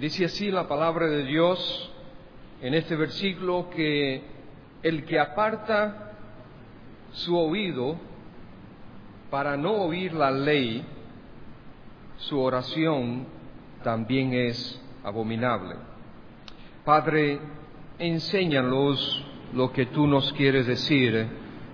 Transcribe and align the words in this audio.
Dice 0.00 0.24
así 0.24 0.50
la 0.50 0.66
palabra 0.66 1.06
de 1.06 1.24
Dios 1.24 1.90
en 2.60 2.74
este 2.74 2.96
versículo 2.96 3.70
que 3.70 4.22
el 4.82 5.04
que 5.04 5.20
aparta 5.20 6.12
su 7.12 7.36
oído 7.36 7.96
para 9.30 9.56
no 9.56 9.72
oír 9.72 10.12
la 10.12 10.32
ley, 10.32 10.84
su 12.16 12.40
oración 12.40 13.26
también 13.84 14.32
es 14.32 14.80
abominable. 15.04 15.76
Padre, 16.84 17.38
enséñanos 17.98 19.24
lo 19.52 19.72
que 19.72 19.86
tú 19.86 20.08
nos 20.08 20.32
quieres 20.32 20.66
decir 20.66 21.26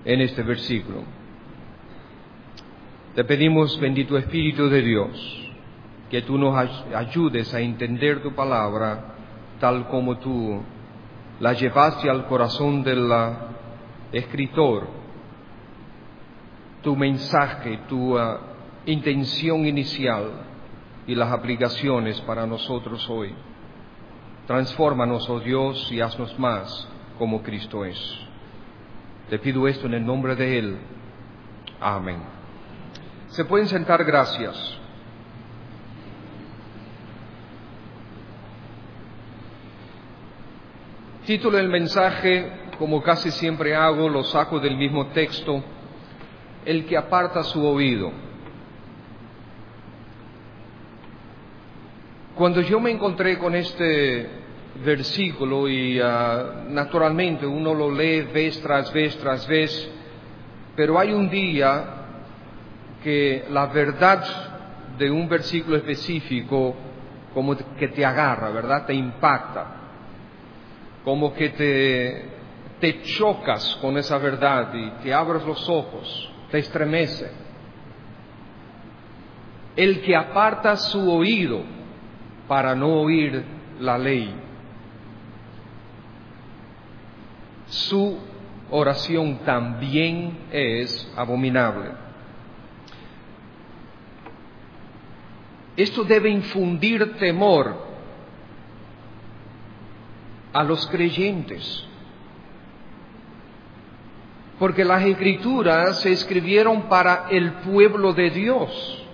en 0.04 0.20
este 0.20 0.42
versículo. 0.42 1.04
Te 3.14 3.24
pedimos, 3.24 3.80
bendito 3.80 4.18
Espíritu 4.18 4.68
de 4.68 4.82
Dios, 4.82 5.49
que 6.10 6.22
tú 6.22 6.36
nos 6.36 6.56
ayudes 6.94 7.54
a 7.54 7.60
entender 7.60 8.22
tu 8.22 8.34
palabra 8.34 9.14
tal 9.60 9.86
como 9.88 10.18
tú 10.18 10.60
la 11.38 11.52
llevaste 11.52 12.10
al 12.10 12.26
corazón 12.26 12.82
del 12.82 13.10
escritor, 14.12 14.88
tu 16.82 16.96
mensaje, 16.96 17.80
tu 17.88 18.18
uh, 18.18 18.38
intención 18.86 19.66
inicial 19.66 20.30
y 21.06 21.14
las 21.14 21.30
aplicaciones 21.30 22.20
para 22.22 22.46
nosotros 22.46 23.08
hoy. 23.08 23.34
Transfórmanos, 24.46 25.28
oh 25.30 25.40
Dios, 25.40 25.90
y 25.92 26.00
haznos 26.00 26.36
más 26.38 26.88
como 27.18 27.42
Cristo 27.42 27.84
es. 27.84 27.98
Te 29.28 29.38
pido 29.38 29.68
esto 29.68 29.86
en 29.86 29.94
el 29.94 30.04
nombre 30.04 30.34
de 30.34 30.58
Él. 30.58 30.78
Amén. 31.80 32.20
Se 33.28 33.44
pueden 33.44 33.68
sentar, 33.68 34.04
gracias. 34.04 34.79
Título 41.30 41.58
del 41.58 41.68
mensaje, 41.68 42.44
como 42.76 43.00
casi 43.00 43.30
siempre 43.30 43.72
hago, 43.72 44.08
lo 44.08 44.24
saco 44.24 44.58
del 44.58 44.76
mismo 44.76 45.06
texto, 45.10 45.62
el 46.64 46.84
que 46.86 46.96
aparta 46.96 47.44
su 47.44 47.64
oído. 47.64 48.10
Cuando 52.34 52.60
yo 52.62 52.80
me 52.80 52.90
encontré 52.90 53.38
con 53.38 53.54
este 53.54 54.28
versículo 54.84 55.68
y 55.68 56.00
ah, 56.02 56.64
naturalmente 56.66 57.46
uno 57.46 57.74
lo 57.74 57.92
lee 57.92 58.22
vez 58.22 58.60
tras 58.60 58.92
vez 58.92 59.16
tras 59.18 59.46
vez, 59.46 59.88
pero 60.74 60.98
hay 60.98 61.12
un 61.12 61.30
día 61.30 61.84
que 63.04 63.44
la 63.50 63.66
verdad 63.66 64.24
de 64.98 65.08
un 65.08 65.28
versículo 65.28 65.76
específico 65.76 66.74
como 67.32 67.56
que 67.56 67.86
te 67.86 68.04
agarra, 68.04 68.50
¿verdad? 68.50 68.84
Te 68.84 68.94
impacta 68.94 69.76
como 71.04 71.32
que 71.32 71.50
te, 72.80 73.02
chocas 73.02 73.76
con 73.80 73.96
esa 73.98 74.18
verdad 74.18 74.72
y 74.74 74.90
te 75.02 75.12
abres 75.12 75.44
los 75.44 75.68
ojos, 75.68 76.32
te 76.50 76.58
estremece. 76.58 77.30
El 79.76 80.02
que 80.02 80.16
aparta 80.16 80.76
su 80.76 81.10
oído 81.10 81.62
para 82.48 82.74
no 82.74 83.02
oír 83.02 83.44
la 83.78 83.96
ley, 83.96 84.34
su 87.66 88.18
oración 88.70 89.38
también 89.44 90.46
es 90.50 91.12
abominable. 91.16 91.90
Esto 95.76 96.04
debe 96.04 96.28
infundir 96.28 97.16
temor 97.16 97.89
a 100.52 100.62
los 100.64 100.86
creyentes. 100.88 101.86
Porque 104.58 104.84
las 104.84 105.02
escrituras 105.04 106.00
se 106.00 106.12
escribieron 106.12 106.82
para 106.82 107.26
el 107.30 107.52
pueblo 107.54 108.12
de 108.12 108.30
Dios. 108.30 109.06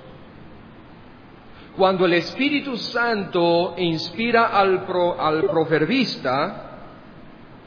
Cuando 1.77 2.07
el 2.07 2.15
Espíritu 2.15 2.77
Santo 2.77 3.75
inspira 3.77 4.47
al, 4.47 4.87
al 5.19 5.43
proverbista, 5.45 6.63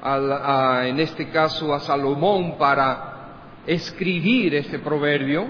en 0.04 1.00
este 1.00 1.30
caso 1.30 1.74
a 1.74 1.80
Salomón, 1.80 2.58
para 2.58 3.10
escribir 3.66 4.56
este 4.56 4.80
proverbio, 4.80 5.48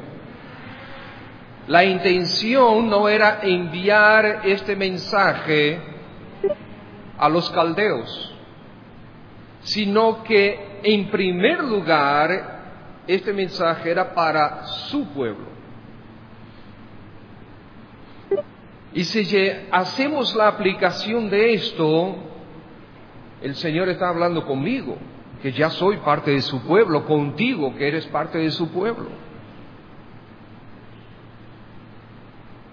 la 1.67 1.83
intención 1.83 2.89
no 2.89 3.07
era 3.07 3.39
enviar 3.43 4.41
este 4.43 4.75
mensaje 4.75 5.79
a 7.19 7.29
los 7.29 7.49
caldeos, 7.51 8.33
sino 9.61 10.23
que 10.23 10.79
en 10.83 11.11
primer 11.11 11.63
lugar 11.63 12.59
este 13.05 13.33
mensaje 13.33 13.91
era 13.91 14.13
para 14.13 14.65
su 14.65 15.05
pueblo. 15.09 15.47
Y 18.93 19.03
si 19.03 19.51
hacemos 19.71 20.33
la 20.35 20.47
aplicación 20.47 21.29
de 21.29 21.53
esto, 21.53 22.15
el 23.41 23.55
Señor 23.55 23.89
está 23.89 24.09
hablando 24.09 24.45
conmigo, 24.45 24.97
que 25.41 25.51
ya 25.51 25.69
soy 25.69 25.97
parte 25.97 26.31
de 26.31 26.41
su 26.41 26.61
pueblo, 26.63 27.05
contigo, 27.05 27.75
que 27.75 27.87
eres 27.87 28.07
parte 28.07 28.39
de 28.39 28.51
su 28.51 28.69
pueblo. 28.69 29.09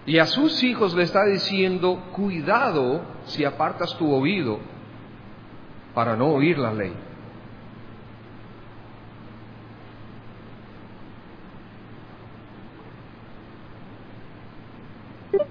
Y 0.07 0.19
a 0.19 0.27
sus 0.27 0.63
hijos 0.63 0.95
le 0.95 1.03
está 1.03 1.25
diciendo, 1.25 2.01
cuidado 2.13 3.03
si 3.25 3.45
apartas 3.45 3.97
tu 3.99 4.13
oído 4.13 4.61
para 5.95 6.17
no 6.17 6.29
oír 6.29 6.59
la 6.59 6.73
ley. 6.73 6.95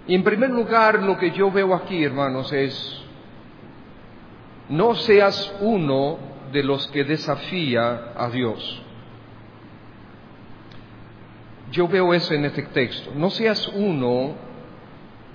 Y 0.07 0.16
en 0.16 0.23
primer 0.23 0.51
lugar, 0.51 1.01
lo 1.01 1.17
que 1.17 1.31
yo 1.31 1.51
veo 1.51 1.73
aquí, 1.73 2.03
hermanos, 2.03 2.53
es, 2.53 3.03
no 4.69 4.95
seas 4.95 5.53
uno 5.61 6.17
de 6.51 6.63
los 6.63 6.87
que 6.89 7.03
desafía 7.03 8.13
a 8.16 8.29
Dios. 8.29 8.84
Yo 11.71 11.87
veo 11.87 12.13
eso 12.13 12.33
en 12.33 12.45
este 12.45 12.63
texto. 12.63 13.11
No 13.15 13.29
seas 13.29 13.67
uno 13.73 14.35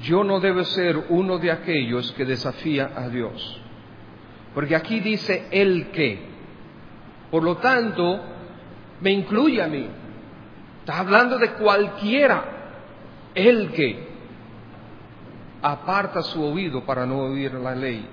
yo 0.02 0.24
no 0.24 0.40
debo 0.40 0.64
ser 0.64 1.06
uno 1.10 1.38
de 1.38 1.50
aquellos 1.50 2.12
que 2.12 2.24
desafía 2.24 2.90
a 2.96 3.08
Dios. 3.08 3.60
Porque 4.54 4.74
aquí 4.74 5.00
dice 5.00 5.46
el 5.50 5.90
que. 5.90 6.30
Por 7.30 7.42
lo 7.42 7.58
tanto, 7.58 8.20
me 9.00 9.10
incluye 9.10 9.62
a 9.62 9.68
mí. 9.68 9.86
Está 10.80 11.00
hablando 11.00 11.38
de 11.38 11.52
cualquiera. 11.52 12.56
El 13.34 13.70
que 13.72 14.08
aparta 15.62 16.22
su 16.22 16.42
oído 16.42 16.84
para 16.84 17.04
no 17.06 17.18
oír 17.18 17.52
la 17.54 17.74
ley. 17.74 18.08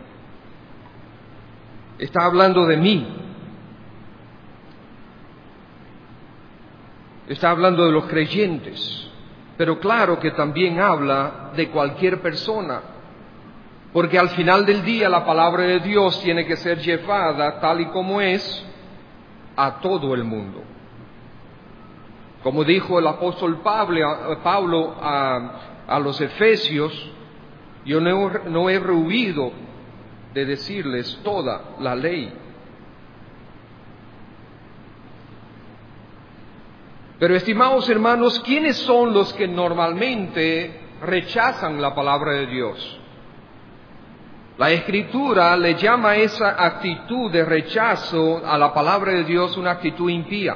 Está 1.98 2.26
hablando 2.26 2.66
de 2.66 2.78
mí. 2.78 3.08
Está 7.28 7.52
hablando 7.52 7.86
de 7.86 7.92
los 7.92 8.06
creyentes. 8.06 9.08
Pero 9.58 9.80
claro 9.80 10.20
que 10.20 10.32
también 10.32 10.80
habla 10.80 11.52
de 11.56 11.70
cualquier 11.70 12.22
persona, 12.22 12.82
porque 13.92 14.20
al 14.20 14.30
final 14.30 14.66
del 14.66 14.84
día 14.84 15.10
la 15.10 15.26
palabra 15.26 15.64
de 15.64 15.80
Dios 15.80 16.22
tiene 16.22 16.46
que 16.46 16.56
ser 16.58 16.80
llevada 16.80 17.60
tal 17.60 17.82
y 17.82 17.86
como 17.88 18.22
es 18.22 18.66
a 19.56 19.80
todo 19.80 20.14
el 20.14 20.24
mundo. 20.24 20.64
Como 22.44 22.64
dijo 22.64 23.00
el 23.00 23.08
apóstol 23.08 23.62
Pablo, 23.62 24.96
a, 25.02 26.00
los 26.00 26.22
efesios, 26.22 27.12
yo 27.84 28.00
no, 28.00 28.30
no 28.30 28.70
he 28.70 28.80
rehuido 28.80 29.52
de 30.34 30.46
decirles 30.46 31.20
toda 31.24 31.76
la 31.80 31.96
ley. 31.96 32.32
Pero 37.20 37.36
estimados 37.36 37.90
hermanos, 37.90 38.40
¿quiénes 38.42 38.78
son 38.78 39.14
los 39.14 39.34
que 39.34 39.48
normalmente 39.48 40.80
rechazan 41.02 41.82
la 41.82 41.96
palabra 41.96 42.34
de 42.34 42.46
Dios? 42.46 43.00
La 44.58 44.72
escritura 44.72 45.56
le 45.56 45.76
llama 45.76 46.16
esa 46.16 46.64
actitud 46.64 47.32
de 47.32 47.46
rechazo 47.46 48.42
a 48.46 48.58
la 48.58 48.74
palabra 48.74 49.14
de 49.14 49.24
Dios 49.24 49.56
una 49.58 49.72
actitud 49.72 50.10
impía. 50.10 50.56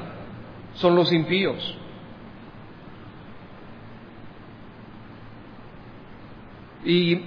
Son 0.74 0.96
los 0.96 1.12
impíos. 1.12 1.78
Y 6.84 7.22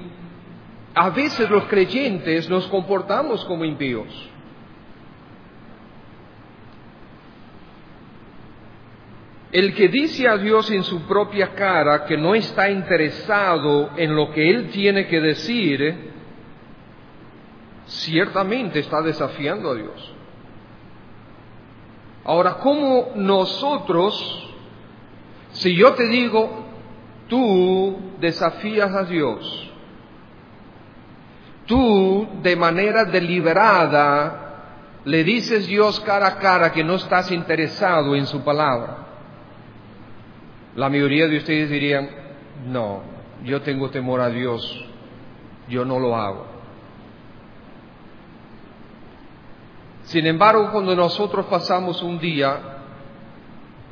a 0.94 1.10
veces 1.10 1.48
los 1.50 1.64
creyentes 1.64 2.48
nos 2.48 2.66
comportamos 2.68 3.44
como 3.44 3.64
impíos. 3.64 4.33
El 9.54 9.72
que 9.72 9.86
dice 9.86 10.26
a 10.26 10.36
Dios 10.36 10.68
en 10.72 10.82
su 10.82 11.02
propia 11.02 11.54
cara 11.54 12.06
que 12.06 12.16
no 12.16 12.34
está 12.34 12.68
interesado 12.68 13.90
en 13.96 14.16
lo 14.16 14.32
que 14.32 14.50
Él 14.50 14.70
tiene 14.70 15.06
que 15.06 15.20
decir, 15.20 16.10
ciertamente 17.86 18.80
está 18.80 19.00
desafiando 19.00 19.70
a 19.70 19.74
Dios. 19.76 20.12
Ahora, 22.24 22.54
¿cómo 22.54 23.12
nosotros, 23.14 24.52
si 25.52 25.76
yo 25.76 25.94
te 25.94 26.08
digo, 26.08 26.66
tú 27.28 27.96
desafías 28.18 28.92
a 28.92 29.04
Dios, 29.04 29.70
tú 31.66 32.26
de 32.42 32.56
manera 32.56 33.04
deliberada 33.04 34.40
le 35.04 35.22
dices 35.22 35.68
Dios 35.68 36.00
cara 36.00 36.26
a 36.26 36.38
cara 36.38 36.72
que 36.72 36.82
no 36.82 36.96
estás 36.96 37.30
interesado 37.30 38.16
en 38.16 38.26
su 38.26 38.42
palabra, 38.42 39.04
la 40.76 40.88
mayoría 40.88 41.28
de 41.28 41.38
ustedes 41.38 41.70
dirían, 41.70 42.10
no, 42.66 43.02
yo 43.44 43.62
tengo 43.62 43.90
temor 43.90 44.20
a 44.20 44.30
Dios, 44.30 44.84
yo 45.68 45.84
no 45.84 45.98
lo 45.98 46.16
hago. 46.16 46.46
Sin 50.04 50.26
embargo, 50.26 50.70
cuando 50.72 50.94
nosotros 50.94 51.46
pasamos 51.46 52.02
un 52.02 52.18
día, 52.18 52.58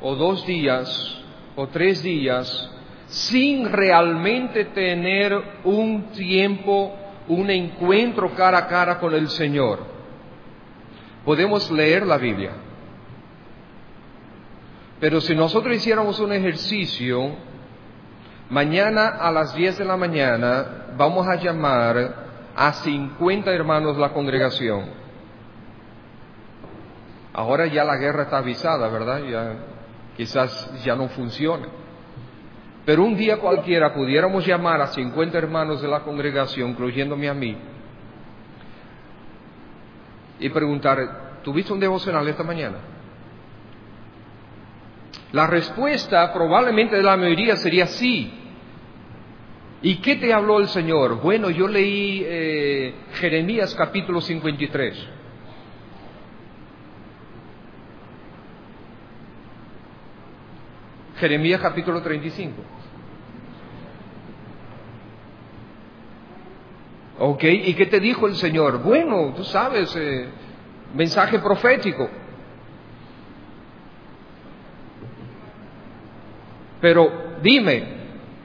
o 0.01 0.15
dos 0.15 0.45
días, 0.45 1.21
o 1.55 1.67
tres 1.67 2.03
días, 2.03 2.69
sin 3.07 3.71
realmente 3.71 4.65
tener 4.65 5.33
un 5.63 6.11
tiempo, 6.11 6.93
un 7.27 7.49
encuentro 7.49 8.33
cara 8.35 8.59
a 8.59 8.67
cara 8.67 8.99
con 8.99 9.13
el 9.13 9.29
Señor, 9.29 9.79
podemos 11.23 11.71
leer 11.71 12.05
la 12.05 12.17
Biblia. 12.17 12.51
Pero 15.03 15.19
si 15.19 15.35
nosotros 15.35 15.75
hiciéramos 15.75 16.17
un 16.21 16.31
ejercicio, 16.31 17.35
mañana 18.49 19.09
a 19.09 19.33
las 19.33 19.53
10 19.53 19.79
de 19.79 19.83
la 19.83 19.97
mañana 19.97 20.93
vamos 20.95 21.27
a 21.27 21.35
llamar 21.35 22.15
a 22.55 22.71
50 22.71 23.51
hermanos 23.51 23.97
de 23.97 24.01
la 24.01 24.13
congregación 24.13 24.91
Ahora 27.33 27.65
ya 27.65 27.83
la 27.83 27.97
guerra 27.97 28.23
está 28.23 28.37
avisada, 28.37 28.87
¿verdad? 28.87 29.19
Quizás 30.15 30.71
ya 30.85 30.95
no 30.95 31.09
funcione. 31.09 31.67
Pero 32.85 33.03
un 33.03 33.17
día 33.17 33.41
cualquiera 33.41 33.93
pudiéramos 33.93 34.47
llamar 34.47 34.79
a 34.79 34.87
50 34.87 35.37
hermanos 35.37 35.81
de 35.81 35.89
la 35.89 35.99
congregación, 35.99 36.69
incluyéndome 36.69 37.27
a 37.27 37.33
mí, 37.33 37.57
y 40.39 40.47
preguntar, 40.47 41.41
¿tuviste 41.43 41.73
un 41.73 41.81
devocional 41.81 42.25
esta 42.25 42.43
mañana? 42.43 42.92
La 45.33 45.47
respuesta 45.47 46.31
probablemente 46.31 46.95
de 46.95 47.01
la 47.01 47.17
mayoría 47.17 47.55
sería 47.55 47.87
sí. 47.87 48.31
¿Y 49.81 49.95
qué 49.95 50.15
te 50.17 50.31
habló 50.31 50.59
el 50.59 50.67
Señor? 50.67 51.21
Bueno, 51.21 51.49
yo 51.49 51.67
leí 51.67 52.23
eh, 52.23 52.93
Jeremías 53.15 53.73
capítulo 53.73 54.21
53. 54.21 55.07
Jeremías 61.17 61.61
capítulo 61.61 62.03
35. 62.03 62.61
¿Ok? 67.17 67.43
¿Y 67.43 67.73
qué 67.73 67.87
te 67.87 67.99
dijo 67.99 68.27
el 68.27 68.35
Señor? 68.35 68.83
Bueno, 68.83 69.33
tú 69.35 69.43
sabes, 69.43 69.95
eh, 69.95 70.29
mensaje 70.93 71.39
profético. 71.39 72.07
Pero 76.83 77.37
dime, 77.41 77.81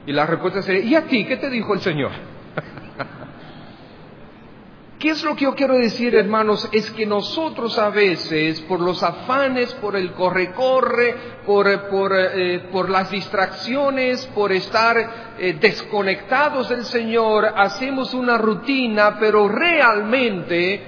y 0.05 0.13
la 0.13 0.25
respuesta 0.25 0.61
sería, 0.61 0.85
¿y 0.85 0.95
a 0.95 1.07
ti 1.07 1.25
qué 1.25 1.35
te 1.35 1.49
dijo 1.49 1.73
el 1.73 1.81
Señor? 1.81 2.11
¿Qué 4.97 5.09
es 5.09 5.21
lo 5.25 5.35
que 5.35 5.43
yo 5.43 5.55
quiero 5.55 5.77
decir, 5.77 6.15
hermanos? 6.15 6.69
Es 6.71 6.89
que 6.91 7.05
nosotros 7.05 7.77
a 7.77 7.89
veces, 7.89 8.61
por 8.61 8.79
los 8.79 9.03
afanes, 9.03 9.73
por 9.73 9.97
el 9.97 10.13
corre-corre, 10.13 11.15
por, 11.45 11.89
por, 11.89 12.13
eh, 12.15 12.69
por, 12.71 12.89
las 12.89 13.11
distracciones, 13.11 14.25
por 14.27 14.53
estar 14.53 15.35
eh, 15.37 15.57
desconectados 15.59 16.69
del 16.69 16.85
Señor, 16.85 17.45
hacemos 17.57 18.13
una 18.13 18.37
rutina, 18.37 19.17
pero 19.19 19.49
realmente 19.49 20.81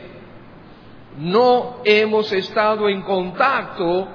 no 1.17 1.81
hemos 1.83 2.31
estado 2.31 2.87
en 2.87 3.01
contacto 3.01 4.07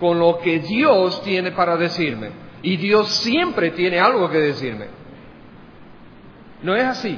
con 0.00 0.18
lo 0.18 0.38
que 0.38 0.60
Dios 0.60 1.22
tiene 1.22 1.52
para 1.52 1.76
decirme. 1.76 2.45
Y 2.66 2.78
Dios 2.78 3.08
siempre 3.18 3.70
tiene 3.70 4.00
algo 4.00 4.28
que 4.28 4.38
decirme. 4.38 4.88
¿No 6.64 6.74
es 6.74 6.82
así? 6.82 7.16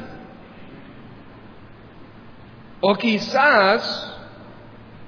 O 2.82 2.94
quizás, 2.96 4.14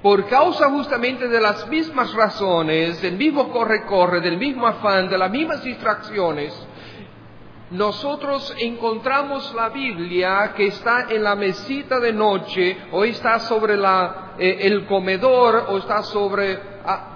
por 0.01 0.27
causa 0.27 0.67
justamente 0.71 1.27
de 1.27 1.39
las 1.39 1.67
mismas 1.67 2.11
razones, 2.13 2.99
del 3.03 3.17
mismo 3.17 3.49
corre-corre, 3.51 4.19
del 4.19 4.39
mismo 4.39 4.65
afán, 4.65 5.11
de 5.11 5.17
las 5.19 5.29
mismas 5.29 5.63
distracciones, 5.63 6.51
nosotros 7.69 8.55
encontramos 8.57 9.53
la 9.53 9.69
Biblia 9.69 10.53
que 10.57 10.65
está 10.65 11.05
en 11.11 11.23
la 11.23 11.35
mesita 11.35 11.99
de 11.99 12.13
noche, 12.13 12.77
o 12.91 13.03
está 13.03 13.37
sobre 13.41 13.77
la, 13.77 14.33
eh, 14.39 14.57
el 14.61 14.87
comedor, 14.87 15.67
o 15.69 15.77
está 15.77 16.01
sobre 16.01 16.59
ah, 16.83 17.10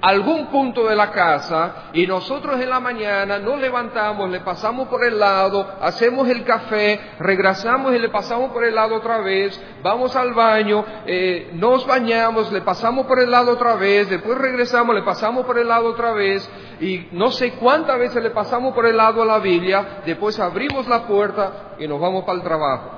algún 0.00 0.46
punto 0.46 0.86
de 0.86 0.94
la 0.94 1.10
casa 1.10 1.90
y 1.92 2.06
nosotros 2.06 2.60
en 2.60 2.70
la 2.70 2.80
mañana 2.80 3.38
nos 3.38 3.60
levantamos, 3.60 4.30
le 4.30 4.40
pasamos 4.40 4.88
por 4.88 5.04
el 5.04 5.18
lado, 5.18 5.66
hacemos 5.80 6.28
el 6.28 6.44
café, 6.44 7.00
regresamos 7.18 7.94
y 7.94 7.98
le 7.98 8.08
pasamos 8.08 8.52
por 8.52 8.64
el 8.64 8.74
lado 8.74 8.96
otra 8.96 9.18
vez, 9.18 9.60
vamos 9.82 10.14
al 10.14 10.34
baño, 10.34 10.84
eh, 11.06 11.50
nos 11.54 11.86
bañamos, 11.86 12.52
le 12.52 12.60
pasamos 12.60 13.06
por 13.06 13.18
el 13.20 13.30
lado 13.30 13.52
otra 13.52 13.74
vez, 13.74 14.08
después 14.08 14.38
regresamos, 14.38 14.94
le 14.94 15.02
pasamos 15.02 15.44
por 15.44 15.58
el 15.58 15.68
lado 15.68 15.88
otra 15.90 16.12
vez 16.12 16.48
y 16.80 17.08
no 17.12 17.30
sé 17.30 17.52
cuántas 17.54 17.98
veces 17.98 18.22
le 18.22 18.30
pasamos 18.30 18.74
por 18.74 18.86
el 18.86 18.96
lado 18.96 19.22
a 19.22 19.26
la 19.26 19.38
Biblia, 19.38 20.00
después 20.06 20.38
abrimos 20.38 20.86
la 20.86 21.06
puerta 21.06 21.74
y 21.78 21.88
nos 21.88 22.00
vamos 22.00 22.24
para 22.24 22.38
el 22.38 22.44
trabajo 22.44 22.90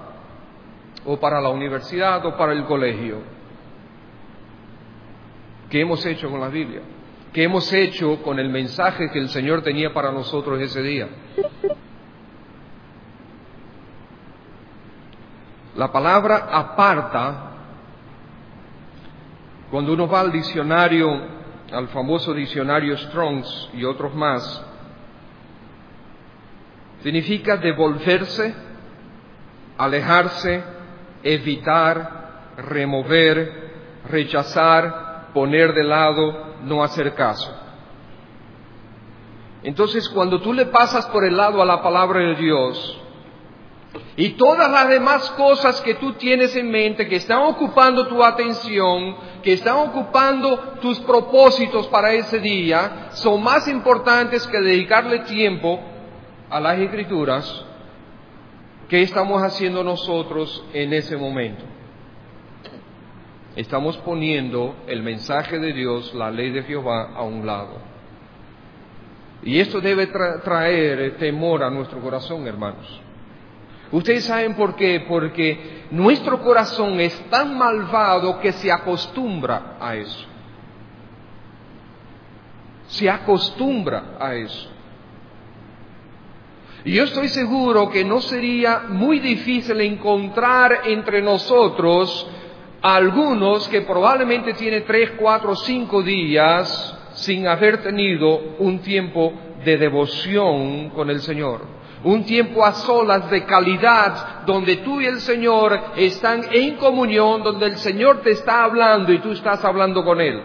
o 1.06 1.19
para 1.19 1.41
la 1.41 1.49
universidad 1.49 2.25
o 2.26 2.37
para 2.37 2.53
el 2.53 2.64
colegio. 2.67 3.39
¿Qué 5.70 5.81
hemos 5.81 6.05
hecho 6.05 6.28
con 6.28 6.40
la 6.40 6.49
Biblia? 6.49 6.82
¿Qué 7.32 7.44
hemos 7.44 7.72
hecho 7.72 8.20
con 8.22 8.40
el 8.40 8.49
mensaje 8.49 9.08
que 9.11 9.20
el 9.20 9.28
Señor 9.28 9.62
tenía 9.62 9.94
para 9.94 10.11
nosotros 10.11 10.61
ese 10.61 10.82
día? 10.82 11.08
La 15.77 15.93
palabra 15.93 16.48
aparta, 16.50 17.53
cuando 19.70 19.93
uno 19.93 20.08
va 20.08 20.22
al 20.22 20.32
diccionario, 20.32 21.08
al 21.70 21.86
famoso 21.89 22.34
diccionario 22.34 22.96
Strongs 22.96 23.70
y 23.74 23.84
otros 23.84 24.12
más, 24.12 24.67
significa 27.05 27.56
devolverse, 27.56 28.53
alejarse, 29.79 30.65
evitar, 31.22 32.55
remover, 32.56 33.70
rechazar, 34.10 35.09
poner 35.32 35.75
de 35.75 35.84
lado, 35.84 36.56
no 36.63 36.82
hacer 36.82 37.15
caso. 37.15 37.55
Entonces, 39.63 40.08
cuando 40.08 40.41
tú 40.41 40.53
le 40.53 40.67
pasas 40.67 41.06
por 41.06 41.25
el 41.25 41.37
lado 41.37 41.60
a 41.60 41.67
la 41.67 41.82
palabra 41.82 42.20
de 42.20 42.34
Dios 42.37 42.99
y 44.17 44.31
todas 44.31 44.70
las 44.70 44.89
demás 44.89 45.31
cosas 45.32 45.81
que 45.82 45.94
tú 45.94 46.13
tienes 46.15 46.55
en 46.56 46.70
mente, 46.70 47.08
que 47.08 47.17
están 47.17 47.43
ocupando 47.43 48.06
tu 48.06 48.25
atención, 48.25 49.17
que 49.43 49.53
están 49.53 49.77
ocupando 49.77 50.56
tus 50.81 50.99
propósitos 51.01 51.87
para 51.89 52.13
ese 52.13 52.39
día, 52.39 53.08
son 53.13 53.43
más 53.43 53.69
importantes 53.69 54.46
que 54.46 54.60
dedicarle 54.60 55.20
tiempo 55.20 55.81
a 56.49 56.60
las 56.60 56.79
escrituras, 56.79 57.65
¿qué 58.89 59.03
estamos 59.03 59.43
haciendo 59.43 59.84
nosotros 59.84 60.65
en 60.72 60.93
ese 60.93 61.17
momento? 61.17 61.65
Estamos 63.60 63.96
poniendo 63.98 64.74
el 64.86 65.02
mensaje 65.02 65.58
de 65.58 65.74
Dios, 65.74 66.14
la 66.14 66.31
ley 66.31 66.50
de 66.50 66.62
Jehová, 66.62 67.12
a 67.14 67.22
un 67.22 67.44
lado. 67.44 67.76
Y 69.43 69.60
esto 69.60 69.81
debe 69.81 70.06
traer 70.06 71.19
temor 71.19 71.62
a 71.62 71.70
nuestro 71.70 72.00
corazón, 72.00 72.46
hermanos. 72.46 73.00
Ustedes 73.93 74.24
saben 74.24 74.55
por 74.55 74.76
qué, 74.76 75.05
porque 75.06 75.84
nuestro 75.90 76.40
corazón 76.43 77.00
es 77.00 77.14
tan 77.29 77.58
malvado 77.58 78.40
que 78.40 78.52
se 78.52 78.72
acostumbra 78.72 79.76
a 79.79 79.94
eso. 79.96 80.26
Se 82.86 83.10
acostumbra 83.10 84.17
a 84.19 84.34
eso. 84.34 84.70
Y 86.84 86.93
yo 86.93 87.05
estoy 87.05 87.29
seguro 87.29 87.90
que 87.90 88.05
no 88.05 88.20
sería 88.22 88.84
muy 88.88 89.19
difícil 89.19 89.81
encontrar 89.82 90.82
entre 90.86 91.20
nosotros 91.20 92.26
algunos 92.82 93.69
que 93.69 93.82
probablemente 93.82 94.55
tienen 94.55 94.84
tres, 94.87 95.13
cuatro, 95.19 95.55
cinco 95.55 96.03
días 96.03 96.96
sin 97.13 97.46
haber 97.46 97.82
tenido 97.82 98.56
un 98.58 98.79
tiempo 98.81 99.32
de 99.65 99.77
devoción 99.77 100.91
con 100.91 101.10
el 101.10 101.20
Señor. 101.20 101.81
Un 102.03 102.25
tiempo 102.25 102.65
a 102.65 102.72
solas 102.72 103.31
de 103.31 103.44
calidad, 103.44 104.46
donde 104.46 104.77
tú 104.77 105.03
y 105.03 105.06
el 105.06 105.20
Señor 105.20 105.79
están 105.96 106.46
en 106.51 106.77
comunión, 106.77 107.43
donde 107.43 107.67
el 107.67 107.77
Señor 107.77 108.22
te 108.22 108.31
está 108.31 108.65
hablando 108.65 109.13
y 109.13 109.19
tú 109.19 109.32
estás 109.32 109.63
hablando 109.63 110.03
con 110.03 110.19
Él. 110.19 110.43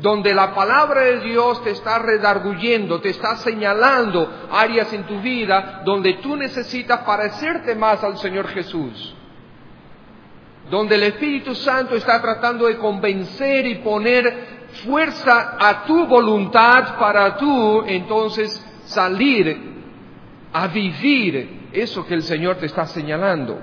Donde 0.00 0.34
la 0.34 0.52
palabra 0.52 1.02
de 1.02 1.20
Dios 1.20 1.62
te 1.62 1.70
está 1.70 2.00
redarguyendo, 2.00 3.00
te 3.00 3.10
está 3.10 3.36
señalando 3.36 4.28
áreas 4.50 4.92
en 4.92 5.04
tu 5.04 5.20
vida 5.20 5.82
donde 5.84 6.14
tú 6.14 6.34
necesitas 6.34 7.00
parecerte 7.02 7.76
más 7.76 8.02
al 8.02 8.18
Señor 8.18 8.48
Jesús 8.48 9.14
donde 10.70 10.94
el 10.94 11.02
Espíritu 11.02 11.54
Santo 11.54 11.96
está 11.96 12.20
tratando 12.20 12.66
de 12.66 12.78
convencer 12.78 13.66
y 13.66 13.76
poner 13.76 14.68
fuerza 14.84 15.56
a 15.58 15.84
tu 15.84 16.06
voluntad 16.06 16.96
para 16.98 17.36
tú 17.36 17.82
entonces 17.86 18.64
salir 18.84 19.70
a 20.52 20.66
vivir 20.68 21.68
eso 21.72 22.06
que 22.06 22.14
el 22.14 22.22
Señor 22.22 22.56
te 22.56 22.66
está 22.66 22.86
señalando. 22.86 23.58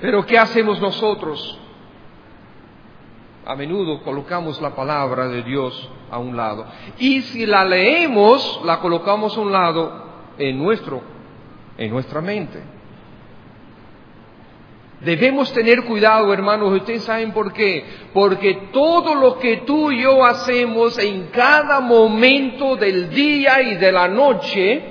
Pero 0.00 0.24
¿qué 0.24 0.38
hacemos 0.38 0.80
nosotros? 0.80 1.58
A 3.46 3.56
menudo 3.56 4.02
colocamos 4.02 4.60
la 4.60 4.74
palabra 4.74 5.28
de 5.28 5.42
Dios 5.42 5.90
a 6.10 6.18
un 6.18 6.36
lado. 6.36 6.66
Y 6.98 7.22
si 7.22 7.46
la 7.46 7.64
leemos, 7.64 8.60
la 8.64 8.80
colocamos 8.80 9.36
a 9.36 9.40
un 9.40 9.52
lado 9.52 10.04
en 10.38 10.58
nuestro 10.58 11.02
en 11.76 11.90
nuestra 11.90 12.20
mente. 12.20 12.62
Debemos 15.00 15.50
tener 15.54 15.84
cuidado, 15.84 16.30
hermanos, 16.32 16.72
ustedes 16.72 17.04
saben 17.04 17.32
por 17.32 17.54
qué. 17.54 17.84
Porque 18.12 18.68
todo 18.70 19.14
lo 19.14 19.38
que 19.38 19.58
tú 19.58 19.90
y 19.90 20.02
yo 20.02 20.24
hacemos 20.24 20.98
en 20.98 21.28
cada 21.28 21.80
momento 21.80 22.76
del 22.76 23.08
día 23.08 23.62
y 23.62 23.76
de 23.76 23.92
la 23.92 24.08
noche 24.08 24.82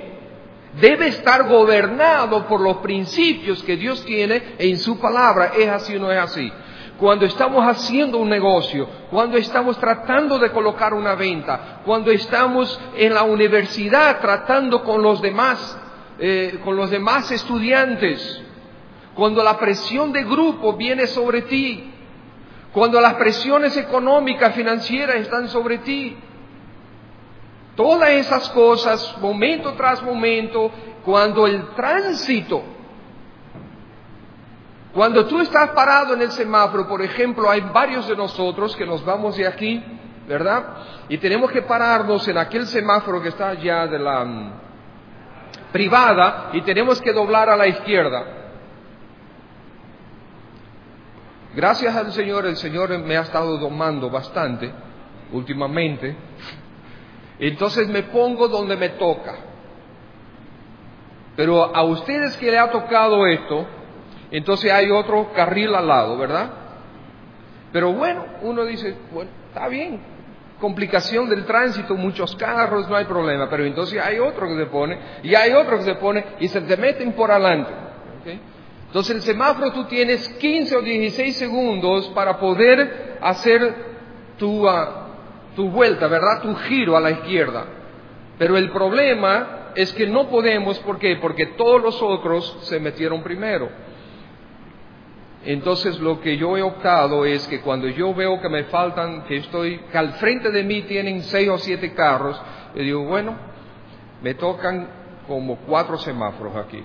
debe 0.80 1.08
estar 1.08 1.48
gobernado 1.48 2.46
por 2.48 2.60
los 2.60 2.78
principios 2.78 3.62
que 3.62 3.76
Dios 3.76 4.04
tiene 4.04 4.42
en 4.58 4.78
su 4.78 4.98
palabra. 4.98 5.52
¿Es 5.56 5.68
así 5.68 5.94
o 5.94 6.00
no 6.00 6.10
es 6.10 6.18
así? 6.18 6.52
Cuando 6.98 7.24
estamos 7.24 7.64
haciendo 7.64 8.18
un 8.18 8.28
negocio, 8.28 8.88
cuando 9.10 9.38
estamos 9.38 9.78
tratando 9.78 10.38
de 10.40 10.50
colocar 10.50 10.92
una 10.92 11.14
venta, 11.14 11.82
cuando 11.84 12.10
estamos 12.10 12.78
en 12.96 13.14
la 13.14 13.22
universidad 13.22 14.20
tratando 14.20 14.82
con 14.82 15.02
los 15.02 15.22
demás, 15.22 15.78
eh, 16.18 16.58
con 16.64 16.76
los 16.76 16.90
demás 16.90 17.30
estudiantes, 17.30 18.42
cuando 19.20 19.44
la 19.44 19.58
presión 19.58 20.14
de 20.14 20.24
grupo 20.24 20.72
viene 20.72 21.06
sobre 21.06 21.42
ti, 21.42 21.92
cuando 22.72 22.98
las 23.02 23.16
presiones 23.16 23.76
económicas, 23.76 24.54
financieras 24.54 25.16
están 25.16 25.46
sobre 25.50 25.76
ti. 25.76 26.16
Todas 27.76 28.08
esas 28.12 28.48
cosas, 28.48 29.18
momento 29.20 29.74
tras 29.74 30.02
momento, 30.02 30.70
cuando 31.04 31.46
el 31.46 31.68
tránsito, 31.74 32.62
cuando 34.94 35.26
tú 35.26 35.38
estás 35.42 35.68
parado 35.72 36.14
en 36.14 36.22
el 36.22 36.30
semáforo, 36.30 36.88
por 36.88 37.02
ejemplo, 37.02 37.50
hay 37.50 37.60
varios 37.60 38.08
de 38.08 38.16
nosotros 38.16 38.74
que 38.74 38.86
nos 38.86 39.04
vamos 39.04 39.36
de 39.36 39.46
aquí, 39.46 39.84
¿verdad? 40.26 40.64
Y 41.10 41.18
tenemos 41.18 41.50
que 41.50 41.60
pararnos 41.60 42.26
en 42.26 42.38
aquel 42.38 42.66
semáforo 42.66 43.20
que 43.20 43.28
está 43.28 43.50
allá 43.50 43.86
de 43.86 43.98
la 43.98 44.24
mm, 44.24 44.52
privada 45.72 46.48
y 46.54 46.62
tenemos 46.62 47.02
que 47.02 47.12
doblar 47.12 47.50
a 47.50 47.56
la 47.56 47.66
izquierda. 47.66 48.39
Gracias 51.54 51.96
al 51.96 52.12
Señor, 52.12 52.46
el 52.46 52.56
Señor 52.56 52.96
me 53.00 53.16
ha 53.16 53.22
estado 53.22 53.58
domando 53.58 54.08
bastante 54.08 54.72
últimamente. 55.32 56.16
Entonces 57.38 57.88
me 57.88 58.04
pongo 58.04 58.48
donde 58.48 58.76
me 58.76 58.90
toca. 58.90 59.34
Pero 61.36 61.74
a 61.74 61.82
ustedes 61.84 62.36
que 62.36 62.50
le 62.50 62.58
ha 62.58 62.70
tocado 62.70 63.26
esto, 63.26 63.66
entonces 64.30 64.70
hay 64.70 64.90
otro 64.90 65.32
carril 65.32 65.74
al 65.74 65.88
lado, 65.88 66.18
¿verdad? 66.18 66.50
Pero 67.72 67.92
bueno, 67.92 68.26
uno 68.42 68.64
dice, 68.64 68.94
bueno, 69.12 69.30
está 69.48 69.68
bien, 69.68 70.00
complicación 70.60 71.28
del 71.28 71.46
tránsito, 71.46 71.94
muchos 71.94 72.36
carros, 72.36 72.88
no 72.88 72.96
hay 72.96 73.06
problema, 73.06 73.48
pero 73.48 73.64
entonces 73.64 74.00
hay 74.00 74.18
otro 74.18 74.46
que 74.48 74.56
se 74.56 74.66
pone, 74.66 74.98
y 75.22 75.34
hay 75.34 75.52
otro 75.52 75.78
que 75.78 75.84
se 75.84 75.94
pone, 75.94 76.24
y 76.40 76.48
se 76.48 76.60
te 76.60 76.76
meten 76.76 77.12
por 77.12 77.30
adelante. 77.30 77.70
Entonces 78.90 79.14
el 79.14 79.22
semáforo 79.22 79.70
tú 79.70 79.84
tienes 79.84 80.28
15 80.40 80.76
o 80.76 80.82
16 80.82 81.36
segundos 81.36 82.08
para 82.08 82.40
poder 82.40 83.18
hacer 83.20 83.72
tu, 84.36 84.68
ah, 84.68 85.06
tu 85.54 85.70
vuelta, 85.70 86.08
¿verdad? 86.08 86.42
Tu 86.42 86.52
giro 86.56 86.96
a 86.96 87.00
la 87.00 87.12
izquierda. 87.12 87.66
Pero 88.36 88.56
el 88.56 88.72
problema 88.72 89.70
es 89.76 89.92
que 89.92 90.08
no 90.08 90.28
podemos, 90.28 90.76
¿por 90.80 90.98
qué? 90.98 91.14
Porque 91.22 91.46
todos 91.46 91.80
los 91.80 92.02
otros 92.02 92.58
se 92.62 92.80
metieron 92.80 93.22
primero. 93.22 93.68
Entonces 95.44 96.00
lo 96.00 96.20
que 96.20 96.36
yo 96.36 96.56
he 96.56 96.62
optado 96.62 97.24
es 97.24 97.46
que 97.46 97.60
cuando 97.60 97.86
yo 97.86 98.12
veo 98.12 98.40
que 98.40 98.48
me 98.48 98.64
faltan, 98.64 99.22
que 99.22 99.36
estoy, 99.36 99.78
que 99.92 99.98
al 99.98 100.14
frente 100.14 100.50
de 100.50 100.64
mí 100.64 100.82
tienen 100.82 101.22
seis 101.22 101.48
o 101.48 101.58
siete 101.58 101.94
carros, 101.94 102.42
yo 102.74 102.82
digo, 102.82 103.04
bueno, 103.04 103.36
me 104.20 104.34
tocan 104.34 104.88
como 105.28 105.58
cuatro 105.58 105.96
semáforos 105.96 106.56
aquí. 106.56 106.82